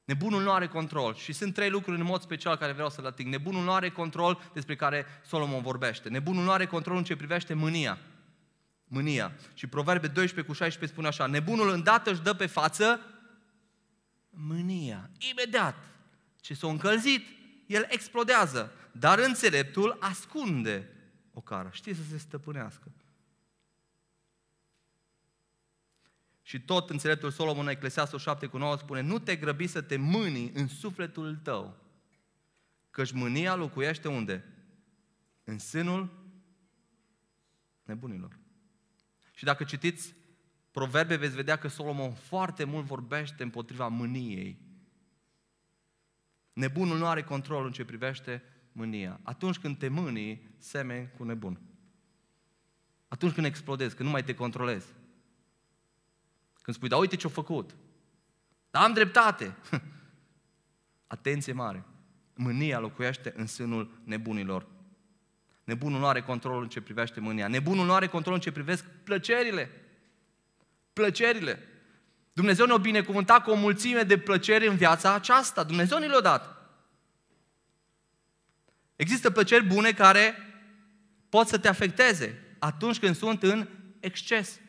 [0.05, 3.07] Nebunul nu are control și sunt trei lucruri în mod special care vreau să le
[3.07, 3.31] ating.
[3.31, 6.09] Nebunul nu are control despre care Solomon vorbește.
[6.09, 7.99] Nebunul nu are control în ce privește mânia.
[8.85, 9.33] Mânia.
[9.55, 13.01] Și Proverbe 12 cu 16 spune așa, nebunul îndată își dă pe față
[14.31, 15.11] mânia.
[15.31, 15.77] Imediat.
[16.41, 17.27] Ce s-a încălzit,
[17.67, 18.73] el explodează.
[18.93, 20.89] Dar înțeleptul ascunde
[21.33, 21.69] o cară.
[21.73, 22.93] Știe să se stăpânească.
[26.51, 29.97] Și tot înțeleptul Solomon în Eclesiastul 7 cu 9 spune, nu te grăbi să te
[29.97, 31.77] mâni în sufletul tău,
[32.91, 34.45] căci mânia locuiește unde?
[35.45, 36.29] În sânul
[37.83, 38.39] nebunilor.
[39.33, 40.15] Și dacă citiți
[40.71, 44.61] proverbe, veți vedea că Solomon foarte mult vorbește împotriva mâniei.
[46.53, 49.21] Nebunul nu are control în ce privește mânia.
[49.23, 51.61] Atunci când te mânii, semeni cu nebun.
[53.09, 54.99] Atunci când explodezi, când nu mai te controlezi.
[56.63, 57.75] Când spui, da uite ce-a făcut.
[58.71, 59.57] Dar am dreptate.
[61.07, 61.85] Atenție mare.
[62.35, 64.67] Mânia locuiește în sânul nebunilor.
[65.65, 67.49] Nebunul nu are control în ce privește mânia.
[67.49, 69.71] Nebunul nu are control în ce privesc plăcerile.
[70.93, 71.69] Plăcerile.
[72.33, 75.63] Dumnezeu ne-a binecuvântat cu o mulțime de plăceri în viața aceasta.
[75.63, 76.57] Dumnezeu ne le-a dat.
[78.97, 80.35] Există plăceri bune care
[81.29, 83.69] pot să te afecteze atunci când sunt în
[84.01, 84.61] exces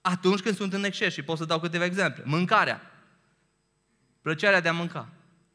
[0.00, 2.22] atunci când sunt în exces și pot să dau câteva exemple.
[2.26, 2.80] Mâncarea.
[4.20, 5.08] Plăcerea de a mânca.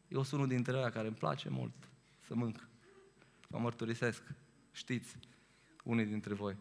[0.08, 1.74] Eu sunt unul dintre ei care îmi place mult
[2.28, 2.68] să mânc.
[3.48, 4.24] Mă mărturisesc.
[4.72, 5.16] Știți,
[5.84, 6.56] unii dintre voi.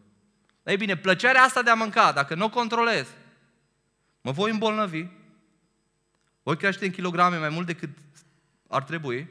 [0.63, 3.07] Ei bine, plăcerea asta de a mânca, dacă nu o controlez,
[4.21, 5.05] mă voi îmbolnăvi,
[6.43, 7.89] voi crește în kilograme mai mult decât
[8.67, 9.27] ar trebui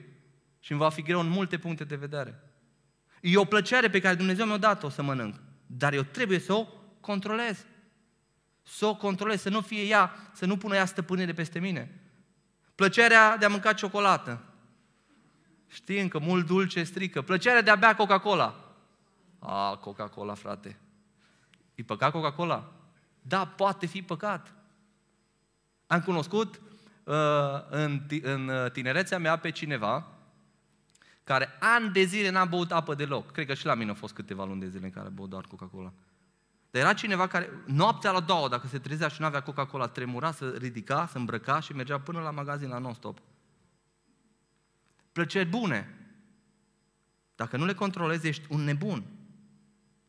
[0.60, 2.42] și îmi va fi greu în multe puncte de vedere.
[3.20, 6.66] E o plăcere pe care Dumnezeu mi-a dat-o să mănânc, dar eu trebuie să o
[7.00, 7.66] controlez
[8.62, 12.00] să o controlez, să nu fie ea, să nu pună ea stăpânire peste mine.
[12.74, 14.42] Plăcerea de a mânca ciocolată.
[15.66, 17.22] Știi că mult dulce strică.
[17.22, 18.74] Plăcerea de a bea Coca-Cola.
[19.38, 20.78] A, Coca-Cola, frate.
[21.74, 22.72] E păcat Coca-Cola?
[23.22, 24.54] Da, poate fi păcat.
[25.86, 26.60] Am cunoscut
[27.04, 27.14] uh,
[27.70, 30.06] în, în uh, tinerețea mea pe cineva
[31.24, 33.32] care ani de zile n-a băut apă deloc.
[33.32, 35.28] Cred că și la mine au fost câteva luni de zile în care a băut
[35.28, 35.92] doar Coca-Cola.
[36.72, 40.32] Dar era cineva care, noaptea la două, dacă se trezea și nu avea Coca-Cola, tremura,
[40.32, 43.18] să ridica, să îmbrăca și mergea până la magazin la non-stop.
[45.12, 45.94] Plăceri bune.
[47.34, 49.04] Dacă nu le controlezi, ești un nebun.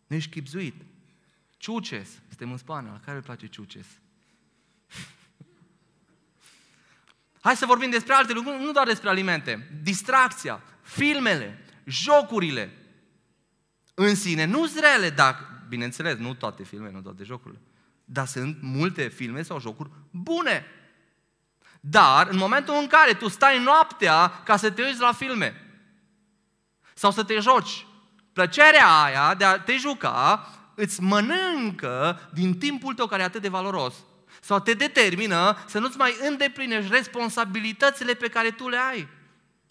[0.07, 0.81] Nu ești chipzuit.
[1.57, 2.09] Ciuces.
[2.27, 2.91] Suntem în Spania.
[2.91, 3.87] La care îl place ciuces?
[7.41, 9.79] Hai să vorbim despre alte lucruri, nu doar despre alimente.
[9.81, 12.71] Distracția, filmele, jocurile.
[13.93, 17.61] În sine nu zrele, dacă bineînțeles, nu toate filme, nu toate jocurile.
[18.05, 20.65] Dar sunt multe filme sau jocuri bune.
[21.79, 25.63] Dar în momentul în care tu stai noaptea ca să te uiți la filme
[26.93, 27.85] sau să te joci,
[28.33, 33.49] plăcerea aia de a te juca îți mănâncă din timpul tău care e atât de
[33.49, 33.95] valoros
[34.41, 39.07] sau te determină să nu-ți mai îndeplinești responsabilitățile pe care tu le ai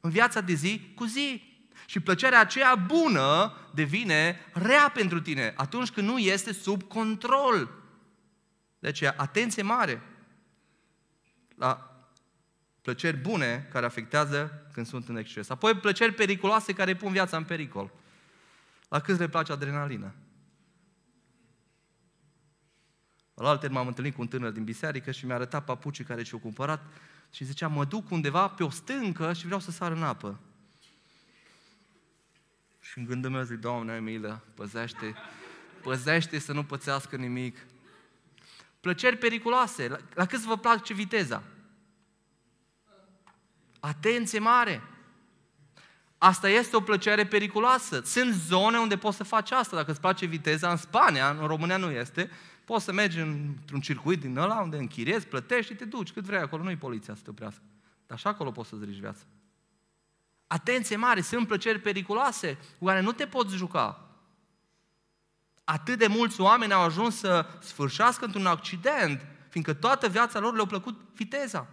[0.00, 1.51] în viața de zi cu zi.
[1.92, 7.70] Și plăcerea aceea bună devine rea pentru tine atunci când nu este sub control.
[8.78, 10.02] De aceea, atenție mare
[11.55, 11.96] la
[12.83, 15.48] plăceri bune care afectează când sunt în exces.
[15.48, 17.90] Apoi plăceri periculoase care pun viața în pericol.
[18.88, 20.14] La câți le place adrenalină?
[23.35, 26.40] La alte m-am întâlnit cu un tânăr din biserică și mi-a arătat papucii care și-au
[26.40, 26.83] cumpărat
[27.31, 30.40] și zicea, mă duc undeva pe o stâncă și vreau să sar în apă.
[32.92, 35.14] Și în gândul meu zic, Doamne, ai milă, păzește,
[35.83, 37.59] păzește să nu pățească nimic.
[38.81, 39.88] Plăceri periculoase.
[39.88, 41.42] La, la câți vă place viteza?
[43.81, 44.83] Atenție mare!
[46.18, 48.00] Asta este o plăcere periculoasă.
[48.05, 49.76] Sunt zone unde poți să faci asta.
[49.76, 52.31] Dacă îți place viteza, în Spania, în România nu este,
[52.64, 56.40] poți să mergi într-un circuit din ăla unde închiriezi, plătești și te duci cât vrei
[56.40, 56.62] acolo.
[56.62, 57.62] Nu-i poliția să te oprească.
[58.07, 59.22] Dar așa acolo poți să-ți rici viața.
[60.52, 64.08] Atenție mare, sunt plăceri periculoase cu care nu te poți juca.
[65.64, 70.66] Atât de mulți oameni au ajuns să sfârșească într-un accident, fiindcă toată viața lor le-a
[70.66, 71.68] plăcut viteza.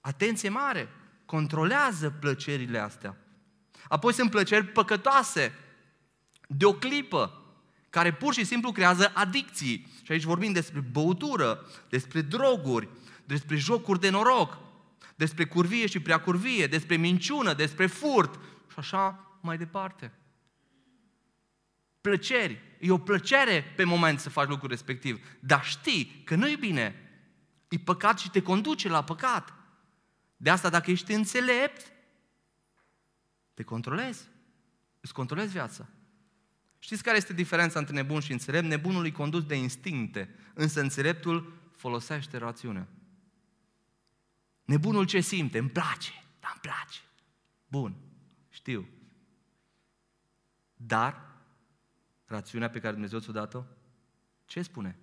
[0.00, 0.88] Atenție mare!
[1.24, 3.16] Controlează plăcerile astea.
[3.88, 5.54] Apoi sunt plăceri păcătoase,
[6.48, 7.42] de o clipă,
[7.90, 9.92] care pur și simplu creează adicții.
[10.02, 12.88] Și aici vorbim despre băutură, despre droguri,
[13.24, 14.58] despre jocuri de noroc,
[15.20, 18.34] despre curvie și prea curvie, despre minciună, despre furt
[18.70, 20.12] și așa mai departe.
[22.00, 22.60] Plăceri.
[22.78, 26.94] E o plăcere pe moment să faci lucrul respectiv, dar știi că nu e bine.
[27.68, 29.54] E păcat și te conduce la păcat.
[30.36, 31.92] De asta, dacă ești înțelept,
[33.54, 34.28] te controlezi.
[35.00, 35.88] Îți controlezi viața.
[36.78, 38.66] Știți care este diferența între nebun și înțelept?
[38.66, 42.88] Nebunul îi condus de instincte, însă înțeleptul folosește rațiunea.
[44.64, 45.58] Nebunul ce simte?
[45.58, 47.00] Îmi place, dar îmi place.
[47.66, 47.96] Bun,
[48.48, 48.88] știu.
[50.76, 51.36] Dar,
[52.24, 53.64] rațiunea pe care Dumnezeu ți-o dat-o,
[54.44, 54.98] ce spune?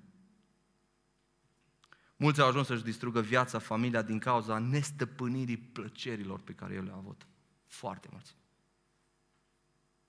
[2.15, 6.95] Mulți au ajuns să-și distrugă viața, familia din cauza nestăpânirii plăcerilor pe care el le-a
[6.95, 7.27] avut.
[7.65, 8.35] Foarte mulți.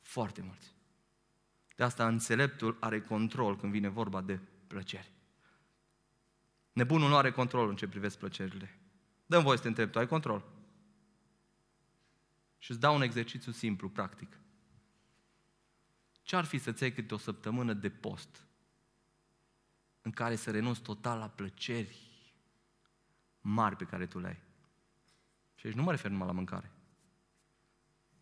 [0.00, 0.74] Foarte mulți.
[1.76, 5.12] De asta înțeleptul are control când vine vorba de plăceri.
[6.72, 8.78] Nebunul nu are control în ce privesc plăcerile.
[9.28, 10.44] Dăm voie să te întreb, tu ai control?
[12.58, 14.38] Și îți dau un exercițiu simplu, practic.
[16.22, 18.44] Ce ar fi să-ți iei câte o săptămână de post
[20.02, 21.96] în care să renunți total la plăceri
[23.40, 24.42] mari pe care tu le ai?
[25.54, 26.72] Și aici nu mă refer numai la mâncare,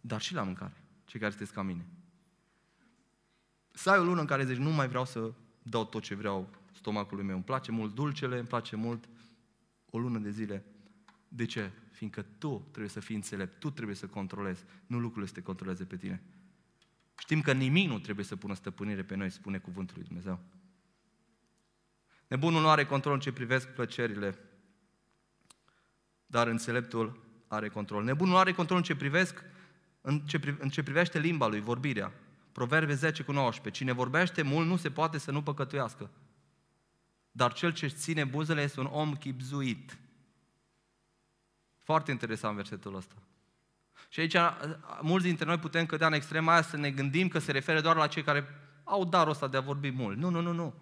[0.01, 1.87] dar și la mâncare, cei care sunteți ca mine.
[3.71, 6.51] Să ai o lună în care zici, nu mai vreau să dau tot ce vreau
[6.73, 7.35] stomacului meu.
[7.35, 9.09] Îmi place mult dulcele, îmi place mult
[9.91, 10.65] o lună de zile.
[11.29, 11.71] De ce?
[11.91, 15.85] Fiindcă tu trebuie să fii înțelept, tu trebuie să controlezi, nu lucrurile să te controleze
[15.85, 16.23] pe tine.
[17.19, 20.41] Știm că nimic nu trebuie să pună stăpânire pe noi, spune cuvântul lui Dumnezeu.
[22.27, 24.39] Nebunul nu are control în ce privesc plăcerile,
[26.27, 28.05] dar înțeleptul are control.
[28.05, 29.45] Nebunul nu are control în ce privesc,
[30.01, 32.13] în ce, în ce privește limba lui, vorbirea.
[32.53, 33.83] Proverbe 10 cu 19.
[33.83, 36.11] Cine vorbește mult nu se poate să nu păcătuiască.
[37.31, 39.99] Dar cel ce ține buzele este un om chipzuit.
[41.87, 43.15] Foarte interesant versetul ăsta.
[44.09, 44.37] Și aici
[45.01, 47.97] mulți dintre noi putem cădea în extrema aia să ne gândim că se referă doar
[47.97, 48.45] la cei care
[48.85, 50.17] au darul ăsta de a vorbi mult.
[50.17, 50.75] Nu, nu, nu, nu.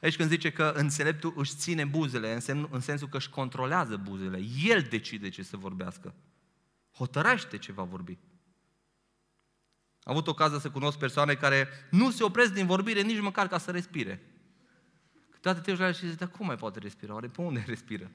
[0.00, 3.96] Aici când zice că înțeleptul își ține buzele, în, sen, în sensul că își controlează
[3.96, 6.14] buzele, el decide ce să vorbească.
[6.92, 8.18] Hotărăște ce va vorbi.
[10.02, 13.58] Am avut ocazia să cunosc persoane care nu se opresc din vorbire nici măcar ca
[13.58, 14.22] să respire.
[15.30, 17.14] Câteodată te uiți și zici, dar cum mai poate respira?
[17.14, 18.10] Oare pe unde respiră?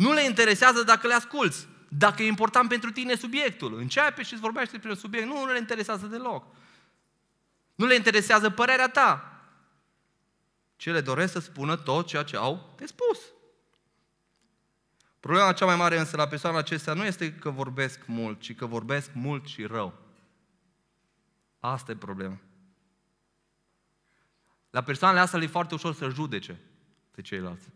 [0.00, 3.78] Nu le interesează dacă le asculți, dacă e important pentru tine subiectul.
[3.78, 6.44] Începe și îți vorbește despre un subiect, nu, nu le interesează deloc.
[7.74, 9.40] Nu le interesează părerea ta.
[10.76, 13.18] Ce le doresc să spună tot ceea ce au de spus.
[15.20, 18.66] Problema cea mai mare însă la persoana acestea nu este că vorbesc mult, ci că
[18.66, 19.94] vorbesc mult și rău.
[21.58, 22.38] Asta e problema.
[24.70, 26.60] La persoanele astea le e foarte ușor să judece
[27.10, 27.66] pe ceilalți.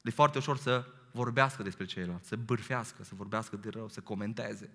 [0.00, 4.00] Le e foarte ușor să vorbească despre ceilalți, să bârfească, să vorbească de rău, să
[4.00, 4.70] comenteze.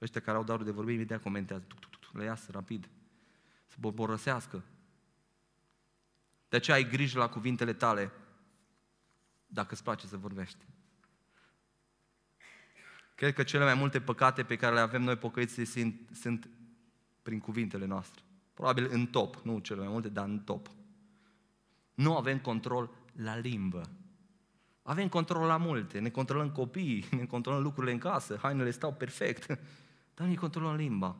[0.00, 2.88] Ăștia care au darul de vorbi, imediat comentează, tuc, tuc, tuc, le iasă rapid,
[3.66, 4.62] să borăsească.
[6.48, 8.12] De aceea ai grijă la cuvintele tale,
[9.46, 10.64] dacă îți place să vorbești.
[13.14, 16.48] Cred că cele mai multe păcate pe care le avem noi pocăiții sunt, sunt
[17.22, 18.22] prin cuvintele noastre.
[18.54, 20.70] Probabil în top, nu cele mai multe, dar în top.
[21.94, 23.90] Nu avem control la limbă.
[24.82, 29.46] Avem control la multe, ne controlăm copiii, ne controlăm lucrurile în casă, hainele stau perfect,
[30.14, 31.16] dar nu ne controlăm limba.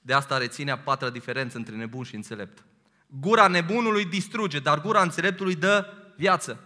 [0.00, 2.64] De asta reține a patra diferență între nebun și înțelept.
[3.06, 6.60] Gura nebunului distruge, dar gura înțeleptului dă viață.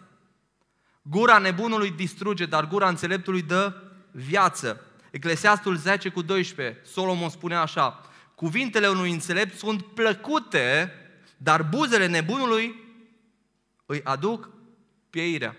[1.03, 4.80] Gura nebunului distruge, dar gura înțeleptului dă viață.
[5.11, 8.01] Eclesiastul 10 cu 12, Solomon spune așa,
[8.35, 10.93] cuvintele unui înțelept sunt plăcute,
[11.37, 12.88] dar buzele nebunului
[13.89, 14.51] îi aduc
[15.11, 15.57] pieirea.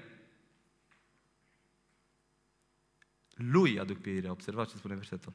[3.35, 5.33] Lui aduc pieirea, observați ce spune versetul.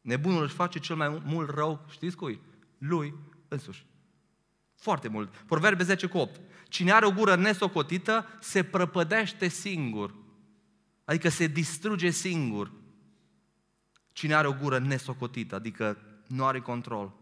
[0.00, 2.40] Nebunul își face cel mai mult rău, știți cui?
[2.78, 3.14] Lui
[3.48, 3.86] însuși.
[4.74, 5.28] Foarte mult.
[5.36, 6.40] Proverbe 10 cu 8.
[6.68, 10.14] Cine are o gură nesocotită se prăpădește singur.
[11.04, 12.72] Adică se distruge singur.
[14.12, 17.12] Cine are o gură nesocotită, adică nu are control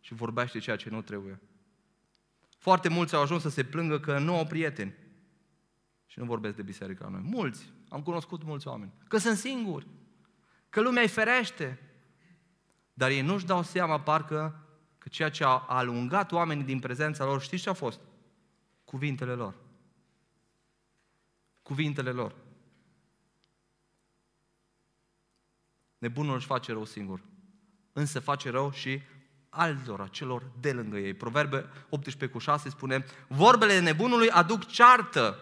[0.00, 1.40] și vorbește ceea ce nu trebuie.
[2.60, 4.94] Foarte mulți au ajuns să se plângă că nu au prieteni.
[6.06, 7.20] Și nu vorbesc de biserică la noi.
[7.24, 7.72] Mulți.
[7.88, 8.92] Am cunoscut mulți oameni.
[9.08, 9.86] Că sunt singuri.
[10.68, 11.78] Că lumea îi ferește.
[12.92, 14.66] Dar ei nu-și dau seama, parcă,
[14.98, 18.00] că ceea ce a alungat oamenii din prezența lor, știți ce a fost?
[18.84, 19.54] Cuvintele lor.
[21.62, 22.34] Cuvintele lor.
[25.98, 27.24] Nebunul își face rău singur,
[27.92, 29.00] însă face rău și
[29.50, 31.14] altora, celor de lângă ei.
[31.14, 35.38] Proverbe 18 cu 6 spune, vorbele nebunului aduc ceartă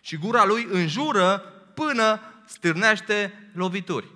[0.00, 1.38] și gura lui înjură
[1.74, 4.08] până stârnește lovituri.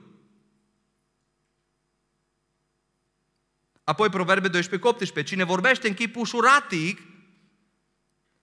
[3.84, 7.01] Apoi Proverbe 12 cu 18, cine vorbește în chip ușuratic,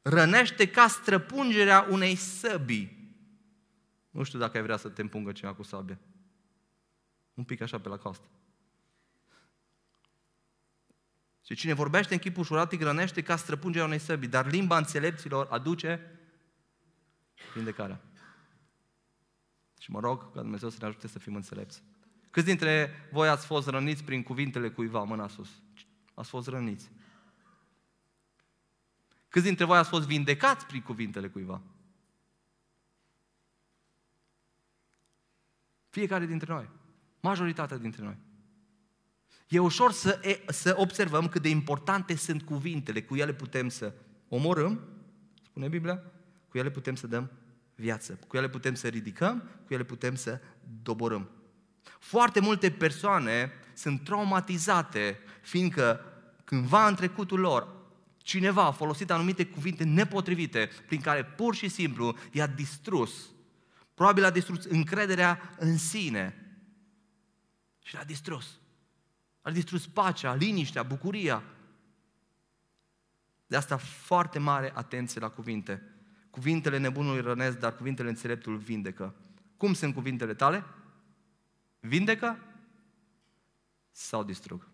[0.02, 3.16] rănește ca străpungerea unei săbii.
[4.10, 6.00] Nu știu dacă ai vrea să te împungă cineva cu sabie.
[7.34, 8.26] Un pic așa pe la coastă.
[11.46, 16.20] Și cine vorbește în chip ușuratic rănește ca străpungerea unei săbii, dar limba înțelepților aduce
[17.54, 18.02] vindecarea.
[19.80, 21.84] Și mă rog ca Dumnezeu să ne ajute să fim înțelepți.
[22.32, 25.50] Câți dintre voi ați fost răniți prin cuvintele cuiva, mâna sus?
[26.14, 26.92] Ați fost răniți.
[29.30, 31.62] Câți dintre voi ați fost vindecați prin cuvintele cuiva?
[35.90, 36.70] Fiecare dintre noi.
[37.20, 38.18] Majoritatea dintre noi.
[39.52, 43.02] E ușor să, să observăm cât de importante sunt cuvintele.
[43.02, 43.94] Cu ele putem să
[44.28, 44.80] omorâm,
[45.44, 46.04] spune Biblia,
[46.50, 47.32] cu ele putem să dăm
[47.76, 48.20] viață.
[48.28, 50.40] Cu ele putem să ridicăm, cu ele putem să
[50.82, 51.30] doborâm.
[52.00, 56.06] Foarte multe persoane sunt traumatizate, fiindcă
[56.44, 57.68] cândva în trecutul lor
[58.18, 63.30] cineva a folosit anumite cuvinte nepotrivite prin care pur și simplu i-a distrus.
[63.94, 66.36] Probabil a distrus încrederea în sine.
[67.84, 68.61] Și l-a distrus.
[69.42, 71.44] A distrus pacea, liniștea, bucuria.
[73.48, 75.96] De asta foarte mare atenție la cuvinte.
[76.30, 79.16] Cuvintele nebunului rănesc, dar cuvintele înțeleptul vindecă.
[79.58, 80.64] Cum sunt cuvintele tale?
[81.80, 82.38] Vindecă
[83.92, 84.68] sau distrug?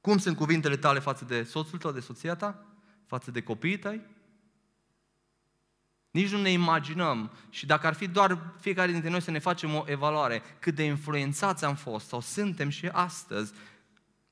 [0.00, 2.66] Cum sunt cuvintele tale față de soțul tău, de soția ta,
[3.06, 4.06] față de copiii tăi?
[6.10, 9.74] Nici nu ne imaginăm și dacă ar fi doar fiecare dintre noi să ne facem
[9.74, 13.52] o evaluare, cât de influențați am fost sau suntem și astăzi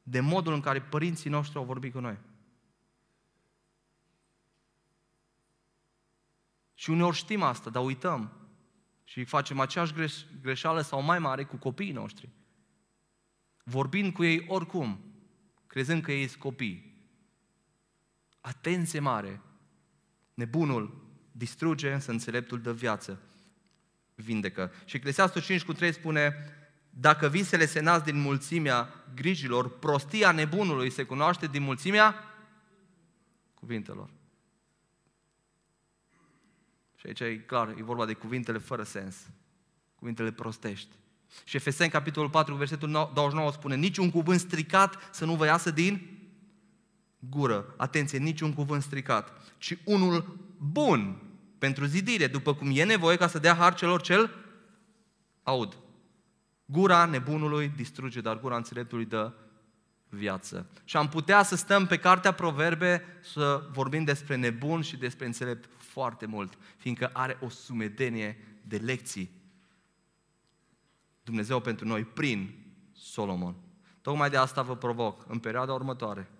[0.03, 2.19] de modul în care părinții noștri au vorbit cu noi.
[6.75, 8.33] Și uneori știm asta, dar uităm
[9.05, 12.29] și facem aceeași greș- greșeală sau mai mare cu copiii noștri.
[13.65, 15.01] Vorbind cu ei oricum,
[15.67, 17.03] crezând că ei sunt copii.
[18.41, 19.43] Atenție mare!
[20.35, 21.08] Nebunul
[21.39, 23.21] distruge, însă înțeleptul dă viață,
[24.15, 24.73] vindecă.
[24.85, 26.35] Și Eclesiastul 5 cu 3 spune,
[26.91, 32.15] dacă visele se nasc din mulțimea grijilor, prostia nebunului se cunoaște din mulțimea
[33.55, 34.11] cuvintelor.
[36.97, 39.17] Și aici e clar, e vorba de cuvintele fără sens,
[39.95, 40.95] cuvintele prostești.
[41.45, 46.19] Și Efeseni, capitolul 4, versetul 29 spune, niciun cuvânt stricat să nu vă iasă din
[47.19, 47.75] gură.
[47.77, 51.28] Atenție, niciun cuvânt stricat, ci unul bun
[51.59, 54.31] pentru zidire, după cum e nevoie ca să dea har celor cel
[55.43, 55.77] aud.
[56.65, 59.33] Gura nebunului distruge, dar gura înțeleptului dă
[60.09, 60.71] viață.
[60.85, 65.69] Și am putea să stăm pe cartea Proverbe să vorbim despre nebun și despre înțelept
[65.77, 69.31] foarte mult, fiindcă are o sumedenie de lecții.
[71.23, 73.55] Dumnezeu pentru noi prin Solomon.
[74.01, 76.31] Tocmai de asta vă provoc, în perioada următoare,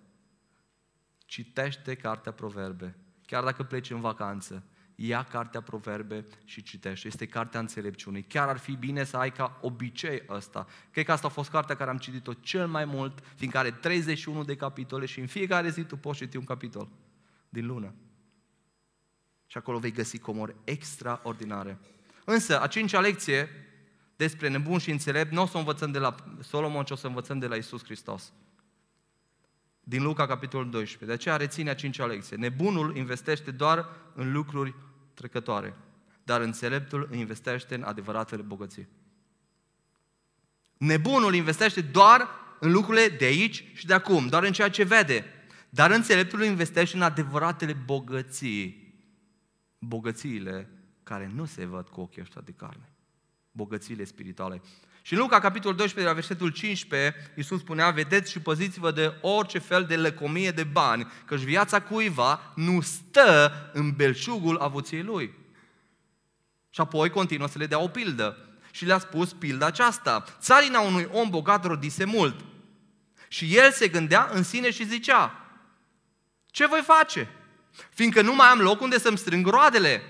[1.25, 2.95] citește cartea Proverbe,
[3.25, 4.63] chiar dacă pleci în vacanță,
[5.07, 7.07] ia cartea Proverbe și citește.
[7.07, 8.23] Este cartea înțelepciunii.
[8.23, 10.67] Chiar ar fi bine să ai ca obicei ăsta.
[10.91, 14.43] Cred că asta a fost cartea care am citit-o cel mai mult, fiindcă are 31
[14.43, 16.89] de capitole și în fiecare zi tu poți citi un capitol
[17.49, 17.93] din lună.
[19.47, 21.79] Și acolo vei găsi comori extraordinare.
[22.25, 23.49] Însă, a cincea lecție
[24.15, 27.07] despre nebun și înțelept nu o să o învățăm de la Solomon, ci o să
[27.07, 28.33] învățăm de la Isus Hristos.
[29.83, 31.05] Din Luca, capitolul 12.
[31.05, 32.37] De aceea reține a cincea lecție.
[32.37, 34.75] Nebunul investește doar în lucruri
[35.19, 35.75] trecătoare,
[36.23, 38.87] dar înțeleptul investește în adevăratele bogății.
[40.77, 42.27] Nebunul investește doar
[42.59, 45.25] în lucrurile de aici și de acum, doar în ceea ce vede.
[45.69, 48.93] Dar înțeleptul investește în adevăratele bogății.
[49.79, 50.69] Bogățiile
[51.03, 52.93] care nu se văd cu ochii ăștia de carne.
[53.51, 54.61] Bogățiile spirituale.
[55.09, 59.59] Și în Luca, capitolul 12, la versetul 15, Iisus spunea, vedeți și păziți-vă de orice
[59.59, 65.33] fel de lăcomie de bani, căci viața cuiva nu stă în belșugul avuției lui.
[66.69, 68.37] Și apoi continuă să le dea o pildă.
[68.71, 70.25] Și le-a spus pilda aceasta.
[70.39, 72.39] Țarina unui om bogat rodise mult.
[73.27, 75.45] Și el se gândea în sine și zicea,
[76.45, 77.27] ce voi face?
[77.89, 80.01] Fiindcă nu mai am loc unde să-mi strâng roadele.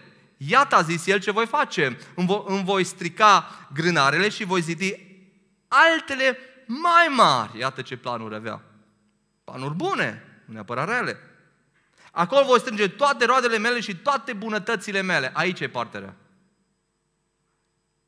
[0.41, 1.97] Iată a zis el ce voi face.
[2.15, 4.95] Îmi voi, îmi voi strica grânarele și voi zidi
[5.67, 7.57] altele mai mari.
[7.57, 8.61] Iată ce planuri avea.
[9.43, 11.17] Planuri bune, nu neapărat rele.
[12.11, 15.31] Acolo voi strânge toate roadele mele și toate bunătățile mele.
[15.33, 16.15] Aici e partea rea.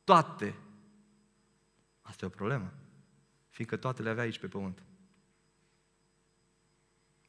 [0.03, 0.55] Toate.
[2.01, 2.73] Asta e o problemă.
[3.49, 4.83] Fiindcă toate le avea aici pe pământ.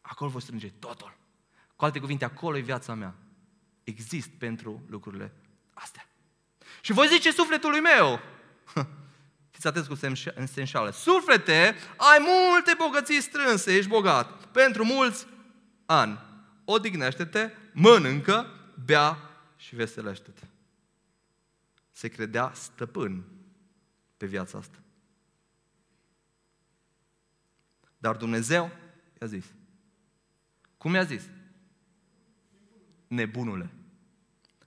[0.01, 1.17] Acolo voi strânge totul.
[1.77, 3.15] Cu alte cuvinte, acolo e viața mea.
[3.85, 5.33] Exist pentru lucrurile
[5.73, 6.07] astea.
[6.81, 8.21] Și voi zice sufletului meu,
[9.53, 9.99] fiți atenți cu
[10.47, 15.27] senșală, suflete, ai multe bogății strânse, ești bogat, pentru mulți
[15.87, 16.19] ani.
[16.65, 18.47] Odihnește-te, mănâncă,
[18.85, 19.19] bea
[19.57, 20.47] și veselește-te.
[21.93, 23.25] Se credea stăpân
[24.17, 24.79] pe viața asta.
[27.99, 28.71] Dar Dumnezeu
[29.21, 29.45] i-a zis.
[30.77, 31.23] Cum i-a zis?
[33.13, 33.71] Nebunule.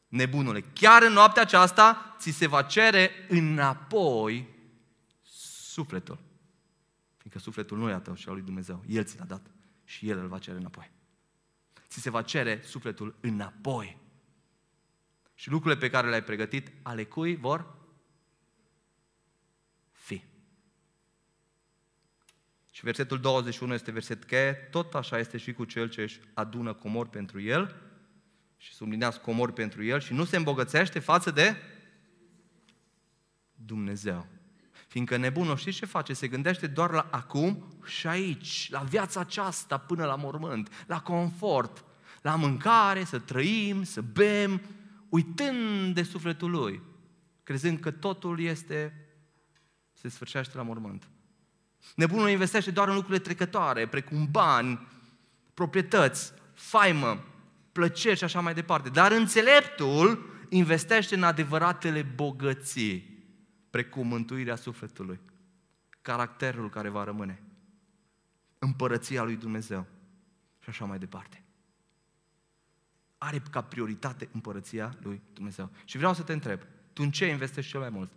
[0.08, 0.62] Nebunule.
[0.62, 4.48] Chiar în noaptea aceasta ți se va cere înapoi
[5.72, 6.20] sufletul.
[7.18, 8.84] Fiindcă sufletul nu e a tău și al lui Dumnezeu.
[8.88, 9.52] El ți l-a dat
[9.84, 10.92] și El îl va cere înapoi.
[11.88, 13.98] Ți se va cere sufletul înapoi.
[15.34, 17.76] Și lucrurile pe care le-ai pregătit, ale cui vor
[19.92, 20.24] fi.
[22.72, 26.74] Și versetul 21 este verset cheie, tot așa este și cu cel ce își adună
[26.74, 27.94] comori pentru el
[28.66, 31.56] și sublinează comori pentru el și nu se îmbogățește față de
[33.56, 34.28] Dumnezeu.
[34.88, 36.14] Fiindcă nebunul, știți ce face?
[36.14, 41.84] Se gândește doar la acum și aici, la viața aceasta până la mormânt, la confort,
[42.22, 44.62] la mâncare, să trăim, să bem,
[45.10, 46.82] uitând de sufletul lui,
[47.44, 49.08] crezând că totul este,
[49.94, 51.08] se sfârșește la mormânt.
[51.96, 54.88] Nebunul investește doar în lucrurile trecătoare, precum bani,
[55.54, 57.24] proprietăți, faimă,
[57.76, 58.90] plăceri și așa mai departe.
[58.90, 63.26] Dar înțeleptul investește în adevăratele bogății,
[63.70, 65.20] precum mântuirea sufletului,
[66.02, 67.44] caracterul care va rămâne,
[68.60, 69.86] împărăția lui Dumnezeu
[70.60, 71.44] și așa mai departe.
[73.18, 75.72] Are ca prioritate împărăția lui Dumnezeu.
[75.86, 76.60] Și vreau să te întreb,
[76.94, 78.12] tu în ce investești cel mai mult?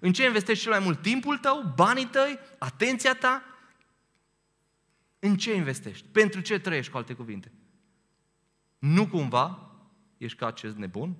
[0.00, 1.02] În ce investești cel mai mult?
[1.02, 3.42] Timpul tău, banii tăi, atenția ta?
[5.18, 6.06] În ce investești?
[6.12, 7.52] Pentru ce trăiești, cu alte cuvinte?
[8.78, 9.72] Nu cumva
[10.18, 11.16] ești ca acest nebun?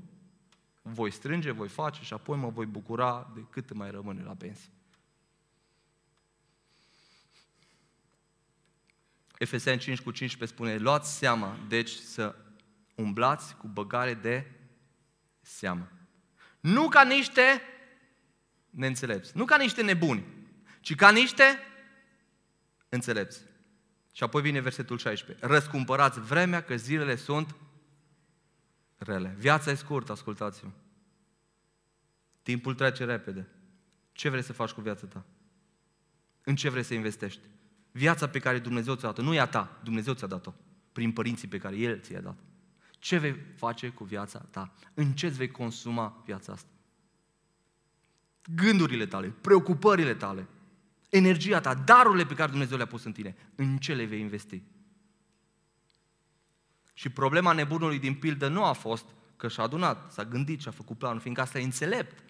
[0.82, 4.70] Voi strânge, voi face și apoi mă voi bucura de cât mai rămâne la pensie.
[9.38, 12.36] Efeseni 5 cu 15 spune, luați seama, deci să
[12.94, 14.50] umblați cu băgare de
[15.40, 15.90] seamă.
[16.60, 17.62] Nu ca niște
[18.70, 19.36] neînțelepți.
[19.36, 20.24] Nu ca niște nebuni,
[20.80, 21.58] ci ca niște
[22.88, 23.47] înțelepți.
[24.18, 25.46] Și apoi vine versetul 16.
[25.46, 27.54] Răscumpărați vremea că zilele sunt
[28.96, 29.34] rele.
[29.38, 30.70] Viața e scurtă, ascultați-mă.
[32.42, 33.48] Timpul trece repede.
[34.12, 35.24] Ce vrei să faci cu viața ta?
[36.42, 37.40] În ce vrei să investești?
[37.90, 40.52] Viața pe care Dumnezeu ți-a dat-o, nu e a ta, Dumnezeu ți-a dat-o,
[40.92, 42.38] prin părinții pe care El ți-a dat.
[42.98, 44.74] Ce vei face cu viața ta?
[44.94, 46.68] În ce îți vei consuma viața asta?
[48.54, 50.46] gândurile tale, preocupările tale,
[51.08, 54.62] energia ta, darurile pe care Dumnezeu le-a pus în tine, în ce le vei investi?
[56.92, 59.04] Și problema nebunului din pildă nu a fost
[59.36, 62.22] că și-a adunat, s-a gândit și a făcut planul, fiindcă asta e înțelept,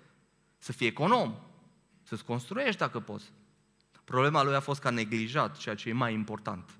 [0.58, 1.34] să fie econom,
[2.02, 3.32] să-ți construiești dacă poți.
[4.04, 6.78] Problema lui a fost că a neglijat ceea ce e mai important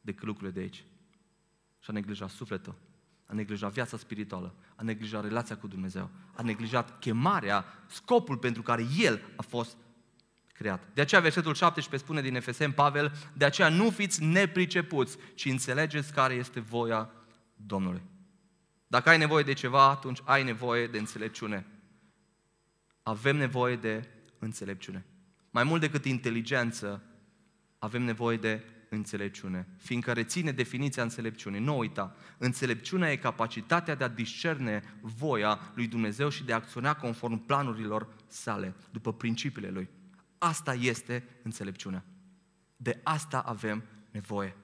[0.00, 0.84] decât lucrurile de aici.
[1.78, 2.74] Și a neglijat sufletul
[3.32, 8.86] a neglijat viața spirituală, a neglijat relația cu Dumnezeu, a neglijat chemarea, scopul pentru care
[8.98, 9.76] El a fost
[10.62, 10.88] creat.
[10.94, 16.12] De aceea versetul 17 spune din Efesem Pavel, de aceea nu fiți nepricepuți, ci înțelegeți
[16.12, 17.10] care este voia
[17.56, 18.02] Domnului.
[18.86, 21.66] Dacă ai nevoie de ceva, atunci ai nevoie de înțelepciune.
[23.02, 24.08] Avem nevoie de
[24.38, 25.04] înțelepciune.
[25.50, 27.02] Mai mult decât inteligență,
[27.78, 31.60] avem nevoie de înțelepciune, fiindcă reține definiția înțelepciunii.
[31.60, 36.94] Nu uita, înțelepciunea e capacitatea de a discerne voia lui Dumnezeu și de a acționa
[36.94, 39.88] conform planurilor sale, după principiile lui.
[40.42, 42.04] Asta este înțelepciunea.
[42.76, 44.56] De asta avem nevoie.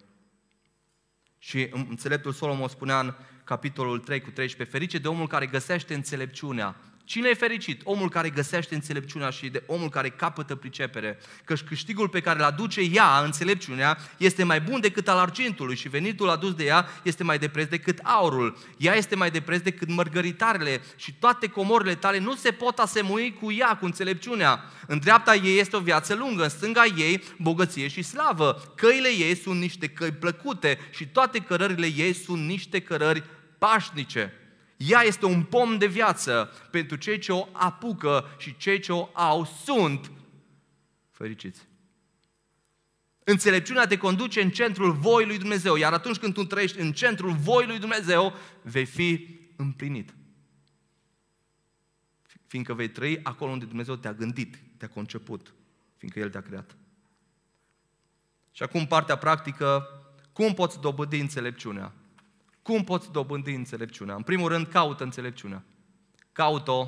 [1.39, 3.15] Și înțeleptul Solomon spunea în
[3.45, 6.77] capitolul 3 cu 13, ferice de omul care găsește înțelepciunea
[7.09, 7.81] Cine e fericit?
[7.85, 11.19] Omul care găsește înțelepciunea și de omul care capătă pricepere.
[11.45, 15.89] Căci câștigul pe care îl aduce ea, înțelepciunea, este mai bun decât al argintului și
[15.89, 18.59] venitul adus de ea este mai de preț decât aurul.
[18.77, 23.37] Ea este mai de preț decât mărgăritarele și toate comorile tale nu se pot asemui
[23.41, 24.65] cu ea, cu înțelepciunea.
[24.87, 28.73] În dreapta ei este o viață lungă, în stânga ei bogăție și slavă.
[28.77, 33.23] Căile ei sunt niște căi plăcute și toate cărările ei sunt niște cărări
[33.59, 34.33] pașnice.
[34.79, 39.09] Ea este un pom de viață pentru cei ce o apucă și cei ce o
[39.13, 40.11] au sunt
[41.11, 41.69] fericiți.
[43.25, 47.33] Înțelepciunea te conduce în centrul voii lui Dumnezeu, iar atunci când tu trăiești în centrul
[47.33, 50.15] voii lui Dumnezeu, vei fi împlinit.
[52.47, 55.55] Fiindcă vei trăi acolo unde Dumnezeu te-a gândit, te-a conceput,
[55.97, 56.77] fiindcă El te-a creat.
[58.51, 59.87] Și acum partea practică,
[60.33, 61.93] cum poți dobândi înțelepciunea?
[62.69, 64.15] Cum poți dobândi înțelepciunea?
[64.15, 65.65] În primul rând, caută înțelepciunea.
[66.33, 66.85] Caut-o.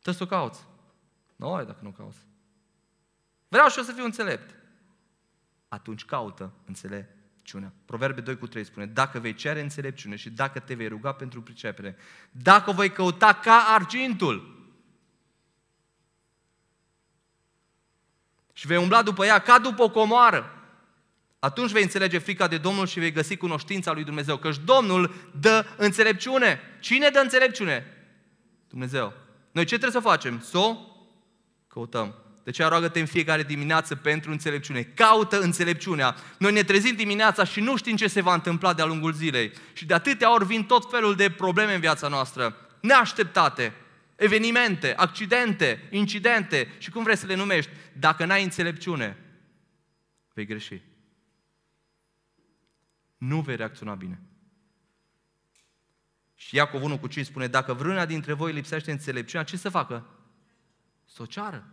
[0.00, 0.66] Trebuie să o cauți.
[1.36, 2.18] Nu ai dacă nu cauți.
[3.48, 4.54] Vreau și eu să fiu înțelept.
[5.68, 7.72] Atunci caută înțelepciunea.
[7.84, 11.42] Proverbe 2 cu 3 spune, dacă vei cere înțelepciune și dacă te vei ruga pentru
[11.42, 11.96] pricepere,
[12.30, 14.66] dacă voi căuta ca argintul
[18.52, 20.61] și vei umbla după ea ca după o comoară,
[21.44, 24.36] atunci vei înțelege frica de Domnul și vei găsi cunoștința lui Dumnezeu.
[24.36, 26.60] Căci Domnul dă înțelepciune.
[26.80, 27.86] Cine dă înțelepciune?
[28.68, 29.12] Dumnezeu.
[29.52, 30.40] Noi ce trebuie să facem?
[30.40, 30.76] Să o
[31.68, 32.14] căutăm.
[32.44, 34.82] De ce roagă-te în fiecare dimineață pentru înțelepciune.
[34.82, 36.16] Caută înțelepciunea.
[36.38, 39.52] Noi ne trezim dimineața și nu știm ce se va întâmpla de-a lungul zilei.
[39.72, 42.56] Și de atâtea ori vin tot felul de probleme în viața noastră.
[42.80, 43.72] Neașteptate.
[44.16, 47.70] Evenimente, accidente, incidente și cum vrei să le numești.
[47.92, 49.16] Dacă n-ai înțelepciune,
[50.34, 50.90] vei greși.
[53.22, 54.20] Nu vei reacționa bine.
[56.34, 60.06] Și Iacov 1 cu 5 spune, dacă vreuna dintre voi lipsește înțelepciunea, ce să facă?
[61.04, 61.66] Să o ceară.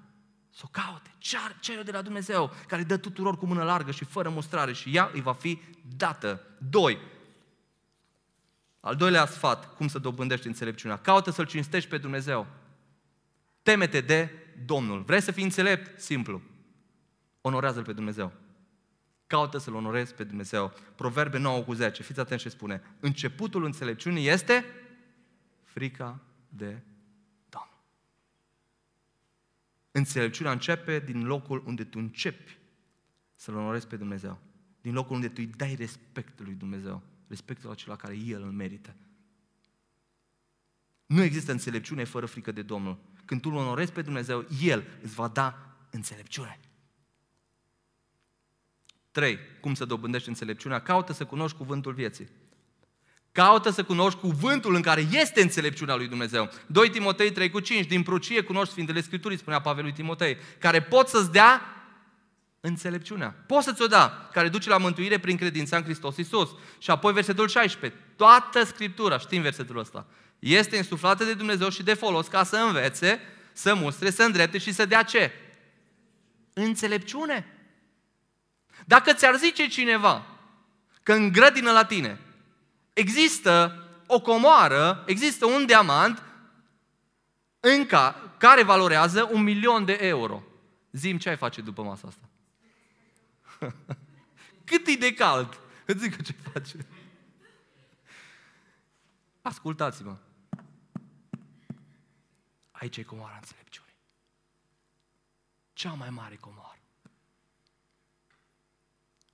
[0.50, 4.06] Să o caute, cer, cer de la Dumnezeu, care dă tuturor cu mână largă și
[4.06, 5.62] fără mustrare și ea îi va fi
[5.98, 6.42] dată.
[6.58, 6.98] Doi,
[8.80, 10.98] al doilea sfat, cum să dobândești înțelepciunea.
[10.98, 12.48] Caută să-L cinstești pe Dumnezeu.
[13.64, 14.32] Temete de
[14.66, 15.02] Domnul.
[15.02, 16.00] Vrei să fii înțelept?
[16.00, 16.42] Simplu.
[17.42, 18.34] Onorează-L pe Dumnezeu.
[19.30, 20.74] Caută să-L onorezi pe Dumnezeu.
[20.96, 22.04] Proverbe 9 cu 10.
[22.04, 22.82] Fiți atenți ce spune.
[23.00, 24.66] Începutul înțelepciunii este
[25.64, 26.20] frica
[26.50, 26.82] de
[29.92, 32.58] Înțelepciunea începe din locul unde tu începi
[33.36, 34.40] să-L onorezi pe Dumnezeu.
[34.82, 37.02] Din locul unde tu îi dai respect lui Dumnezeu.
[37.28, 38.96] Respectul acela care El îl merită.
[41.06, 42.98] Nu există înțelepciune fără frică de Domnul.
[43.26, 46.60] Când tu îl onorezi pe Dumnezeu, El îți va da înțelepciune.
[49.12, 49.40] 3.
[49.60, 50.80] Cum să dobândești înțelepciunea?
[50.82, 52.30] Caută să cunoști cuvântul vieții.
[53.32, 56.50] Caută să cunoști cuvântul în care este înțelepciunea lui Dumnezeu.
[56.68, 60.82] 2 Timotei 3 cu 5, din prucie cunoști Sfintele Scripturii, spunea Pavel lui Timotei, care
[60.82, 61.62] pot să-ți dea
[62.62, 63.44] înțelepciunea.
[63.48, 66.50] Poți să ți-o da, care duce la mântuire prin credința în Hristos Isus.
[66.78, 70.08] Și apoi versetul 16, toată Scriptura, știm versetul ăsta,
[70.40, 73.20] este insuflată de Dumnezeu și de folos ca să învețe,
[73.54, 75.32] să mustre, să îndrepte și să dea ce?
[76.54, 77.59] Înțelepciune.
[78.90, 80.26] Dacă ți-ar zice cineva
[81.04, 82.20] că în grădină la tine
[82.94, 86.24] există o comoară, există un diamant
[87.60, 90.44] în ca, care valorează un milion de euro.
[90.92, 92.30] Zim ce ai face după masa asta?
[94.70, 95.60] Cât e de cald?
[95.86, 96.86] Îți zic ce face.
[99.42, 100.18] Ascultați-mă.
[102.72, 103.98] Aici e comoara înțelepciunii.
[105.74, 106.80] Cea mai mare comoară.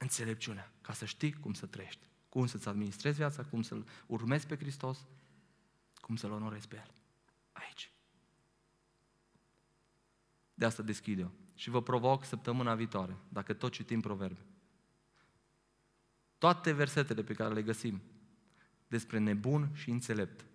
[0.06, 4.56] Înțelepciunea, ca să știi cum să trăiești cum să-ți administrezi viața, cum să-L urmezi pe
[4.56, 5.06] Hristos,
[5.96, 6.94] cum să-L onorezi pe El.
[7.52, 7.92] Aici.
[10.54, 11.32] De asta deschid eu.
[11.54, 14.46] Și vă provoc săptămâna viitoare, dacă tot citim proverbe.
[16.38, 18.02] Toate versetele pe care le găsim
[18.88, 20.46] despre nebun și înțelept,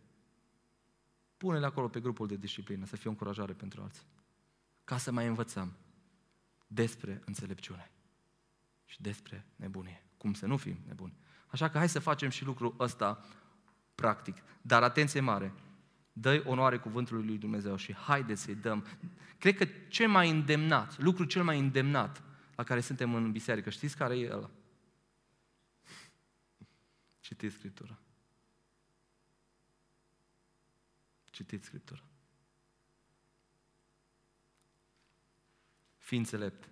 [1.36, 4.07] pune-le acolo pe grupul de disciplină, să fie o încurajare pentru alții.
[4.84, 5.76] Ca să mai învățăm
[6.66, 7.90] despre înțelepciune
[8.91, 10.05] și despre nebunie.
[10.16, 11.16] Cum să nu fim nebuni.
[11.47, 13.24] Așa că hai să facem și lucrul ăsta
[13.95, 14.36] practic.
[14.62, 15.53] Dar atenție mare,
[16.12, 18.86] dă onoare cuvântului lui Dumnezeu și haideți să-i dăm.
[19.38, 22.22] Cred că cel mai îndemnat, lucrul cel mai îndemnat
[22.55, 24.51] la care suntem în biserică, știți care e ăla?
[27.20, 27.99] Citiți Scriptura.
[31.24, 32.03] Citiți Scriptura.
[35.97, 36.70] Fii înțelept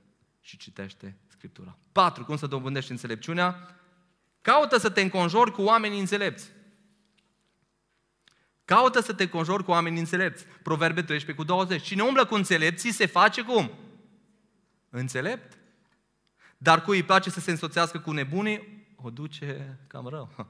[0.49, 1.79] și citește Scriptura.
[1.93, 3.77] Patru, cum să dobândești înțelepciunea?
[4.41, 6.53] Caută să te înconjori cu oameni înțelepți.
[8.65, 10.45] Caută să te înconjori cu oameni înțelepți.
[10.63, 11.83] Proverbe 13 cu 20.
[11.83, 13.71] Cine umblă cu înțelepții se face cum?
[14.91, 15.59] Înțelept.
[16.59, 20.47] Dar cui îi place să se însoțească cu nebunii, o duce cam rău.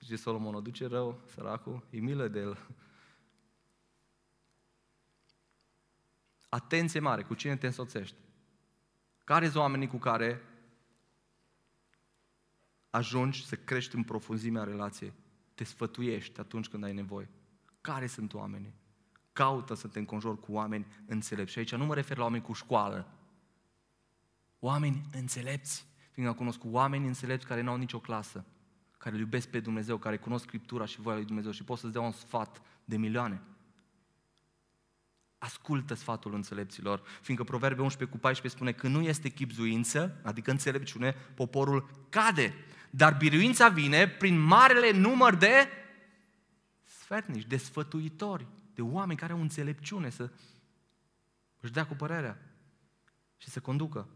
[0.00, 2.58] Zice Solomon, o duce rău, săracul, e milă de el.
[6.48, 8.16] Atenție mare, cu cine te însoțești?
[9.26, 10.42] Care sunt oamenii cu care
[12.90, 15.12] ajungi să crești în profunzimea relației.
[15.54, 17.28] Te sfătuiești atunci când ai nevoie.
[17.80, 18.74] Care sunt oamenii?
[19.32, 21.52] Caută să te înconjori cu oameni înțelepți.
[21.52, 23.08] Și aici nu mă refer la oameni cu școală.
[24.58, 25.86] Oameni înțelepți.
[26.10, 28.44] Fiindcă am cunoscut oameni înțelepți care nu au nicio clasă,
[28.98, 31.92] care îl iubesc pe Dumnezeu, care cunosc Scriptura și voia lui Dumnezeu și pot să-ți
[31.92, 33.42] dea un sfat de milioane.
[35.38, 41.12] Ascultă sfatul înțelepților, fiindcă Proverbe 11 cu 14 spune că nu este chipzuință, adică înțelepciune,
[41.34, 42.54] poporul cade.
[42.90, 45.68] Dar biruința vine prin marele număr de
[46.84, 50.30] sfernici, de sfătuitori, de oameni care au înțelepciune să
[51.60, 52.38] își dea cu părerea
[53.36, 54.08] și să conducă.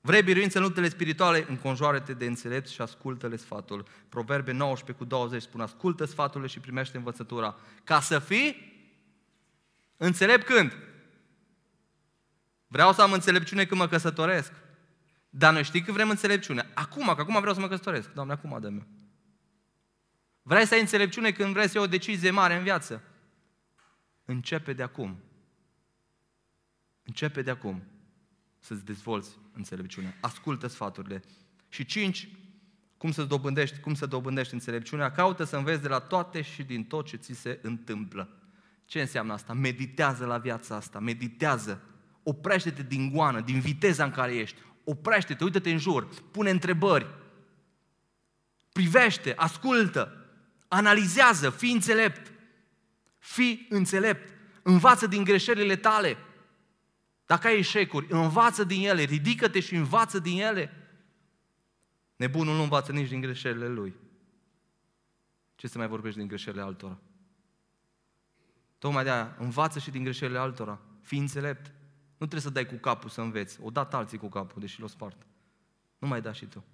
[0.00, 1.46] Vrei biruință în luptele spirituale?
[1.48, 3.86] Înconjoară-te de înțelepți și ascultă-le sfatul.
[4.08, 7.56] Proverbe 19 cu 20 spune, ascultă sfaturile și primește învățătura.
[7.84, 8.70] Ca să fii
[10.06, 10.76] înțelept când?
[12.66, 14.52] Vreau să am înțelepciune când mă căsătoresc.
[15.30, 16.70] Dar noi știi că vrem înțelepciune.
[16.74, 18.12] Acum, că acum vreau să mă căsătoresc.
[18.12, 18.86] Doamne, acum dă-mi.
[20.42, 23.02] Vrei să ai înțelepciune când vrei să iei o decizie mare în viață?
[24.24, 25.20] Începe de acum.
[27.02, 27.82] Începe de acum
[28.58, 30.16] să-ți dezvolți înțelepciunea.
[30.20, 31.22] Ascultă sfaturile.
[31.68, 32.28] Și cinci,
[32.96, 35.12] cum să dobândești, cum să dobândești înțelepciunea?
[35.12, 38.39] Caută să înveți de la toate și din tot ce ți se întâmplă.
[38.90, 39.52] Ce înseamnă asta?
[39.52, 41.80] Meditează la viața asta, meditează.
[42.22, 44.60] Oprește-te din goană, din viteza în care ești.
[44.84, 47.06] Oprește-te, uită-te în jur, pune întrebări.
[48.72, 50.26] Privește, ascultă,
[50.68, 52.32] analizează, fii înțelept.
[53.18, 54.32] Fii înțelept.
[54.62, 56.16] Învață din greșelile tale.
[57.26, 60.72] Dacă ai eșecuri, învață din ele, ridică-te și învață din ele.
[62.16, 63.94] Nebunul nu învață nici din greșelile lui.
[65.56, 66.98] Ce să mai vorbești din greșelile altora?
[68.80, 70.78] Tocmai de aia, învață și din greșelile altora.
[71.02, 71.66] Fii înțelept.
[72.10, 73.58] Nu trebuie să dai cu capul să înveți.
[73.62, 75.26] O dat alții cu capul, deși l-o spart.
[75.98, 76.64] Nu mai da și tu.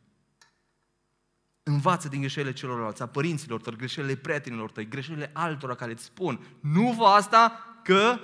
[1.63, 6.59] Învață din greșelile celorlalți, a părinților tăi, greșelile prietenilor tăi, greșelile altora care îți spun.
[6.61, 7.53] Nu vă asta
[7.83, 8.19] că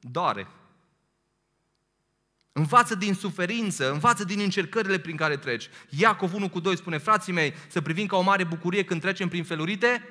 [0.00, 0.48] doare.
[2.52, 5.68] Învață din suferință, învață din încercările prin care treci.
[5.88, 9.28] Iacov 1 cu 2 spune, frații mei, să privim ca o mare bucurie când trecem
[9.28, 10.02] prin felurite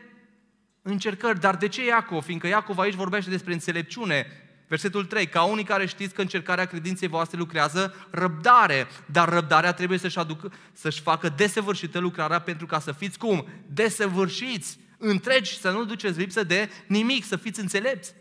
[0.81, 1.39] încercări.
[1.39, 2.23] Dar de ce Iacov?
[2.23, 4.27] Fiindcă Iacov aici vorbește despre înțelepciune.
[4.67, 9.97] Versetul 3, ca unii care știți că încercarea credinței voastre lucrează răbdare, dar răbdarea trebuie
[9.97, 13.47] să-și, aducă, să-și facă desăvârșită lucrarea pentru ca să fiți cum?
[13.67, 18.13] Desăvârșiți, întregi, să nu duceți lipsă de nimic, să fiți înțelepți.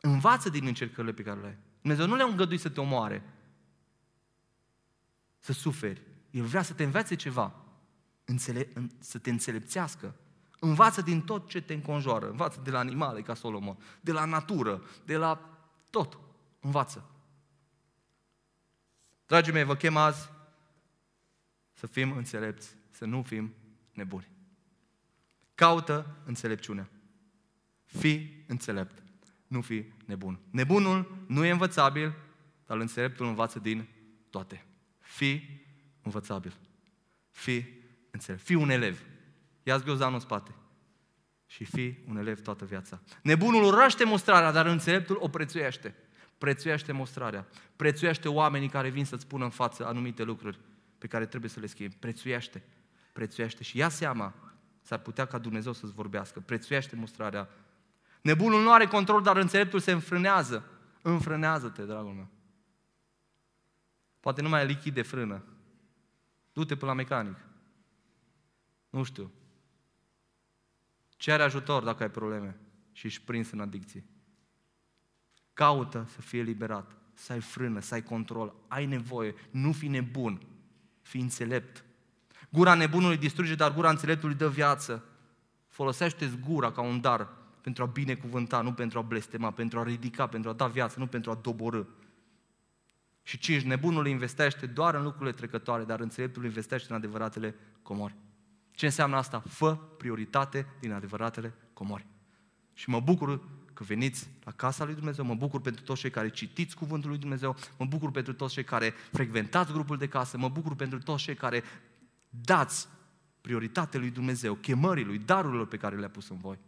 [0.00, 1.56] Învață din încercările pe care le ai.
[1.80, 3.22] Dumnezeu nu le-a îngăduit să te omoare,
[5.38, 6.00] să suferi.
[6.30, 7.54] El vrea să te învețe ceva,
[8.24, 10.14] înțele- să te înțelepțească.
[10.64, 12.30] Învață din tot ce te înconjoară.
[12.30, 15.58] Învață de la animale, ca Solomon, de la natură, de la
[15.90, 16.18] tot.
[16.60, 17.10] Învață.
[19.26, 20.30] Dragii mei, vă chem azi
[21.72, 23.54] să fim înțelepți, să nu fim
[23.92, 24.28] nebuni.
[25.54, 26.90] Caută înțelepciunea.
[27.84, 29.02] Fii înțelept,
[29.46, 30.40] nu fi nebun.
[30.50, 32.14] Nebunul nu e învățabil,
[32.66, 33.88] dar înțeleptul învață din
[34.30, 34.66] toate.
[34.98, 35.66] Fii
[36.02, 36.56] învățabil.
[37.30, 38.42] Fii înțelept.
[38.42, 39.02] Fii un elev.
[39.62, 40.54] Ia-ți ghiozdanul în spate
[41.46, 43.00] și fii un elev toată viața.
[43.22, 45.94] Nebunul urăște mostrarea, dar înțeleptul o prețuiește.
[46.38, 47.46] Prețuiește mostrarea.
[47.76, 50.58] Prețuiește oamenii care vin să-ți spună în față anumite lucruri
[50.98, 51.96] pe care trebuie să le schimbi.
[51.96, 52.62] Prețuiește.
[53.12, 54.34] Prețuiește și ia seama,
[54.82, 56.40] s-ar putea ca Dumnezeu să-ți vorbească.
[56.40, 57.48] Prețuiește mostrarea.
[58.20, 60.64] Nebunul nu are control, dar înțeleptul se înfrânează.
[61.02, 62.28] Înfrânează-te, dragul meu.
[64.20, 65.44] Poate nu mai ai lichid de frână.
[66.52, 67.36] Du-te pe la mecanic.
[68.90, 69.30] Nu știu.
[71.22, 72.56] Cere ajutor dacă ai probleme
[72.92, 74.04] și ești prins în adicție.
[75.52, 80.40] Caută să fie liberat, să ai frână, să ai control, ai nevoie, nu fi nebun,
[81.02, 81.84] fi înțelept.
[82.50, 85.04] Gura nebunului distruge, dar gura înțeleptului dă viață.
[85.68, 87.28] Folosește-ți gura ca un dar
[87.60, 91.06] pentru a binecuvânta, nu pentru a blestema, pentru a ridica, pentru a da viață, nu
[91.06, 91.82] pentru a doborâ.
[93.22, 98.14] Și cinci, nebunul investește doar în lucrurile trecătoare, dar înțeleptul investește în adevăratele comori.
[98.74, 99.40] Ce înseamnă asta?
[99.40, 102.06] Fă prioritate din adevăratele comori.
[102.74, 103.40] Și mă bucur
[103.72, 107.18] că veniți la casa lui Dumnezeu, mă bucur pentru toți cei care citiți cuvântul lui
[107.18, 111.22] Dumnezeu, mă bucur pentru toți cei care frecventați grupul de casă, mă bucur pentru toți
[111.22, 111.62] cei care
[112.30, 112.88] dați
[113.40, 116.58] prioritate lui Dumnezeu, chemării lui, darurilor pe care le-a pus în voi.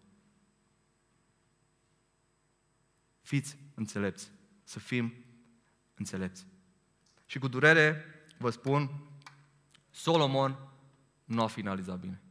[3.23, 4.31] Fiți înțelepți,
[4.65, 5.13] să fim
[5.95, 6.47] înțelepți.
[7.27, 8.05] Și cu durere
[8.39, 8.91] vă spun,
[9.91, 10.57] Solomon
[11.35, 12.23] nu a finalizat bine.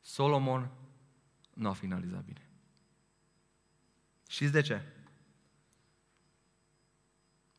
[0.00, 0.70] Solomon
[1.54, 2.50] nu a finalizat bine.
[4.28, 4.82] Știți de ce?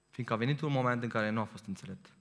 [0.10, 2.16] Fiindcă a venit un moment în care nu a fost înțelept.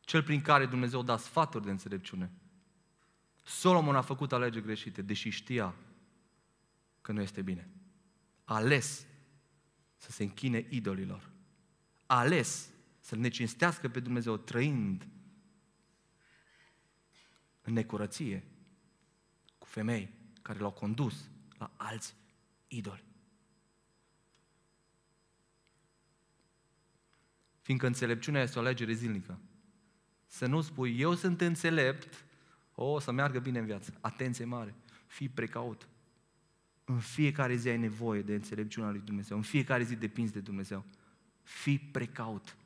[0.00, 2.32] cel prin care Dumnezeu da sfaturi de înțelepciune.
[3.44, 5.74] Solomon a făcut alegeri greșite, deși știa
[7.00, 7.70] că nu este bine.
[8.44, 9.06] A ales
[9.96, 11.30] să se închine idolilor.
[12.06, 12.70] A ales
[13.00, 15.08] să-L necinstească pe Dumnezeu trăind
[17.62, 18.44] în necurăție
[19.58, 22.14] cu femei care l-au condus la alți
[22.68, 23.04] idoli.
[27.60, 29.38] Fiindcă înțelepciunea este o alegere zilnică.
[30.26, 32.24] Să nu spui, eu sunt înțelept,
[32.74, 33.98] o, să meargă bine în viață.
[34.00, 34.74] Atenție mare,
[35.06, 35.88] fii precaut.
[36.84, 39.36] În fiecare zi ai nevoie de înțelepciunea lui Dumnezeu.
[39.36, 40.84] În fiecare zi depinzi de Dumnezeu.
[41.42, 42.56] Fii precaut.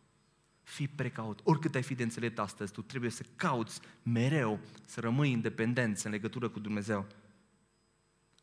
[0.64, 1.40] Fii precaut.
[1.42, 6.10] Oricât ai fi de înțelept astăzi, tu trebuie să cauți mereu să rămâi independent în
[6.10, 7.06] legătură cu Dumnezeu.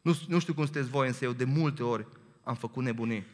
[0.01, 2.07] Nu, nu știu cum sunteți voi, însă eu de multe ori
[2.43, 3.25] am făcut nebunii.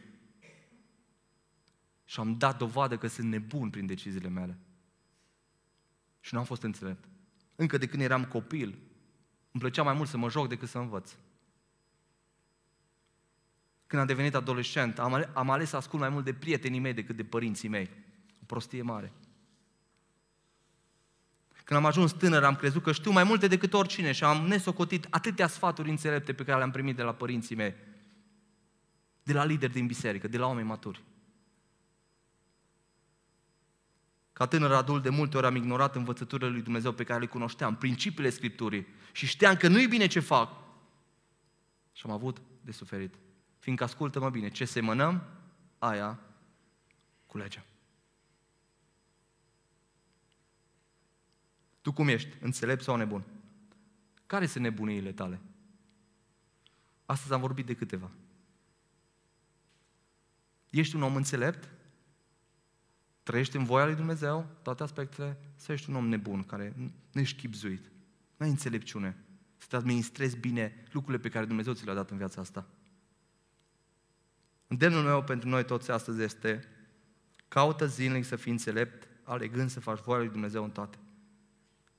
[2.04, 4.58] Și am dat dovadă că sunt nebun prin deciziile mele.
[6.20, 7.04] Și nu am fost înțelept.
[7.56, 8.68] Încă de când eram copil,
[9.50, 11.16] îmi plăcea mai mult să mă joc decât să învăț.
[13.86, 16.92] Când am devenit adolescent, am ales, am ales să ascult mai mult de prietenii mei
[16.92, 17.90] decât de părinții mei.
[18.48, 19.12] O prostie mare.
[21.64, 25.06] Când am ajuns tânăr, am crezut că știu mai multe decât oricine și am nesocotit
[25.10, 27.74] atâtea sfaturi înțelepte pe care le-am primit de la părinții mei,
[29.22, 31.02] de la lideri din biserică, de la oameni maturi.
[34.32, 37.76] Ca tânăr adult, de multe ori am ignorat învățăturile lui Dumnezeu pe care le cunoșteam,
[37.76, 40.50] principiile Scripturii și știam că nu-i bine ce fac.
[41.92, 43.14] Și am avut de suferit.
[43.58, 45.22] Fiindcă ascultă-mă bine, ce semănăm,
[45.78, 46.20] aia
[47.26, 47.62] culegem.
[51.88, 52.36] Tu cum ești?
[52.40, 53.24] Înțelept sau nebun?
[54.26, 55.40] Care sunt nebuniile tale?
[57.06, 58.10] Astăzi am vorbit de câteva.
[60.70, 61.68] Ești un om înțelept?
[63.22, 66.74] Trăiești în voia lui Dumnezeu, toate aspectele, să ești un om nebun, care
[67.12, 67.84] nu ești chipzuit.
[68.36, 69.16] Nu ai înțelepciune.
[69.56, 72.66] Să te administrezi bine lucrurile pe care Dumnezeu ți le-a dat în viața asta.
[74.66, 76.64] Îndemnul meu pentru noi toți astăzi este
[77.48, 80.98] caută zilnic să fii înțelept, alegând să faci voia lui Dumnezeu în toate.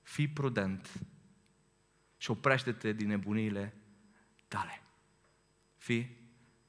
[0.09, 0.99] Fii prudent
[2.17, 3.73] și oprește-te din nebuniile
[4.47, 4.81] tale.
[5.77, 6.17] Fii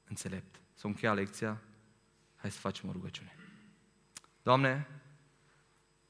[0.07, 0.59] înțelept.
[0.73, 1.61] Să încheia lecția,
[2.35, 3.35] hai să facem o rugăciune.
[4.43, 4.87] Doamne,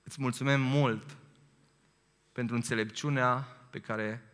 [0.04, 1.18] îți mulțumim mult
[2.32, 3.36] pentru înțelepciunea
[3.70, 4.32] pe care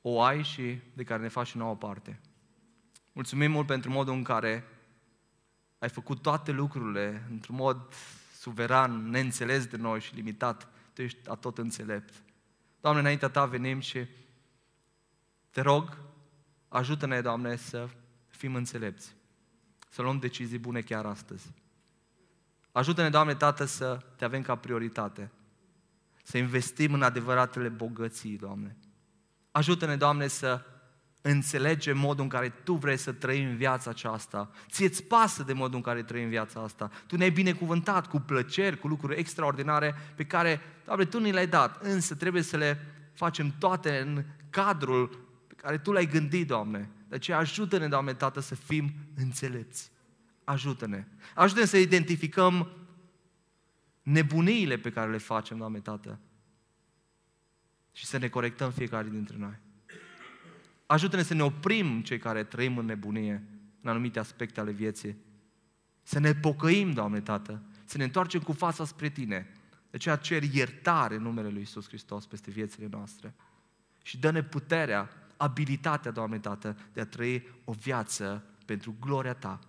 [0.00, 2.20] o ai și de care ne faci și nouă parte.
[3.12, 4.64] Mulțumim mult pentru modul în care
[5.78, 7.94] ai făcut toate lucrurile într-un mod
[8.38, 10.74] suveran, neînțeles de noi și limitat.
[10.96, 12.14] Tu ești tot înțelept.
[12.80, 14.06] Doamne, înaintea Ta venim și
[15.50, 15.98] te rog,
[16.68, 17.88] ajută-ne, Doamne, să
[18.26, 19.16] fim înțelepți,
[19.88, 21.52] să luăm decizii bune chiar astăzi.
[22.72, 25.30] Ajută-ne, Doamne, Tată, să te avem ca prioritate,
[26.22, 28.76] să investim în adevăratele bogății, Doamne.
[29.50, 30.64] Ajută-ne, Doamne, să
[31.30, 34.50] înțelegem modul în care Tu vrei să trăim viața aceasta.
[34.70, 36.90] Ție-ți pasă de modul în care trăim viața asta.
[37.06, 41.82] Tu ne-ai binecuvântat cu plăceri, cu lucruri extraordinare pe care, Doamne, Tu ni le-ai dat,
[41.82, 42.80] însă trebuie să le
[43.12, 45.08] facem toate în cadrul
[45.46, 46.90] pe care Tu l-ai gândit, Doamne.
[47.08, 49.90] De aceea ajută-ne, Doamne, Tată, să fim înțelepți.
[50.44, 51.06] Ajută-ne.
[51.34, 52.68] Ajută-ne să identificăm
[54.02, 56.18] nebuniile pe care le facem, Doamne, Tată.
[57.92, 59.64] Și să ne corectăm fiecare dintre noi.
[60.86, 63.42] Ajută-ne să ne oprim cei care trăim în nebunie,
[63.80, 65.16] în anumite aspecte ale vieții.
[66.02, 69.50] Să ne pocăim, Doamne Tată, să ne întoarcem cu fața spre Tine.
[69.90, 73.34] De aceea cer iertare în numele Lui Isus Hristos peste viețile noastre.
[74.02, 79.60] Și dă-ne puterea, abilitatea, Doamne Tată, de a trăi o viață pentru gloria Ta,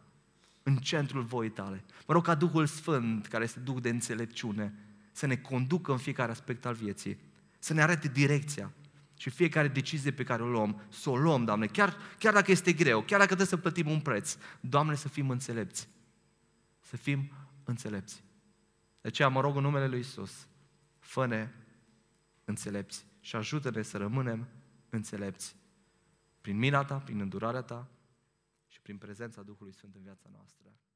[0.64, 1.84] în centrul voii Tale.
[2.08, 4.74] Mă rog ca Duhul Sfânt, care este Duh de înțelepciune,
[5.12, 7.20] să ne conducă în fiecare aspect al vieții,
[7.60, 8.72] să ne arate direcția,
[9.18, 12.74] și fiecare decizie pe care o luăm, să o luăm, Doamne, chiar, chiar dacă este
[12.74, 15.90] greu, chiar dacă trebuie să plătim un preț, Doamne, să fim înțelepți.
[16.80, 17.32] Să fim
[17.64, 18.24] înțelepți.
[19.02, 20.48] De aceea mă rog în numele Lui Isus,
[21.00, 21.52] fă-ne
[22.46, 24.48] înțelepți și ajută-ne să rămânem
[24.90, 25.56] înțelepți.
[26.42, 27.88] Prin mila Ta, prin îndurarea Ta
[28.68, 30.66] și prin prezența Duhului Sfânt în viața noastră.
[30.66, 30.87] Amin.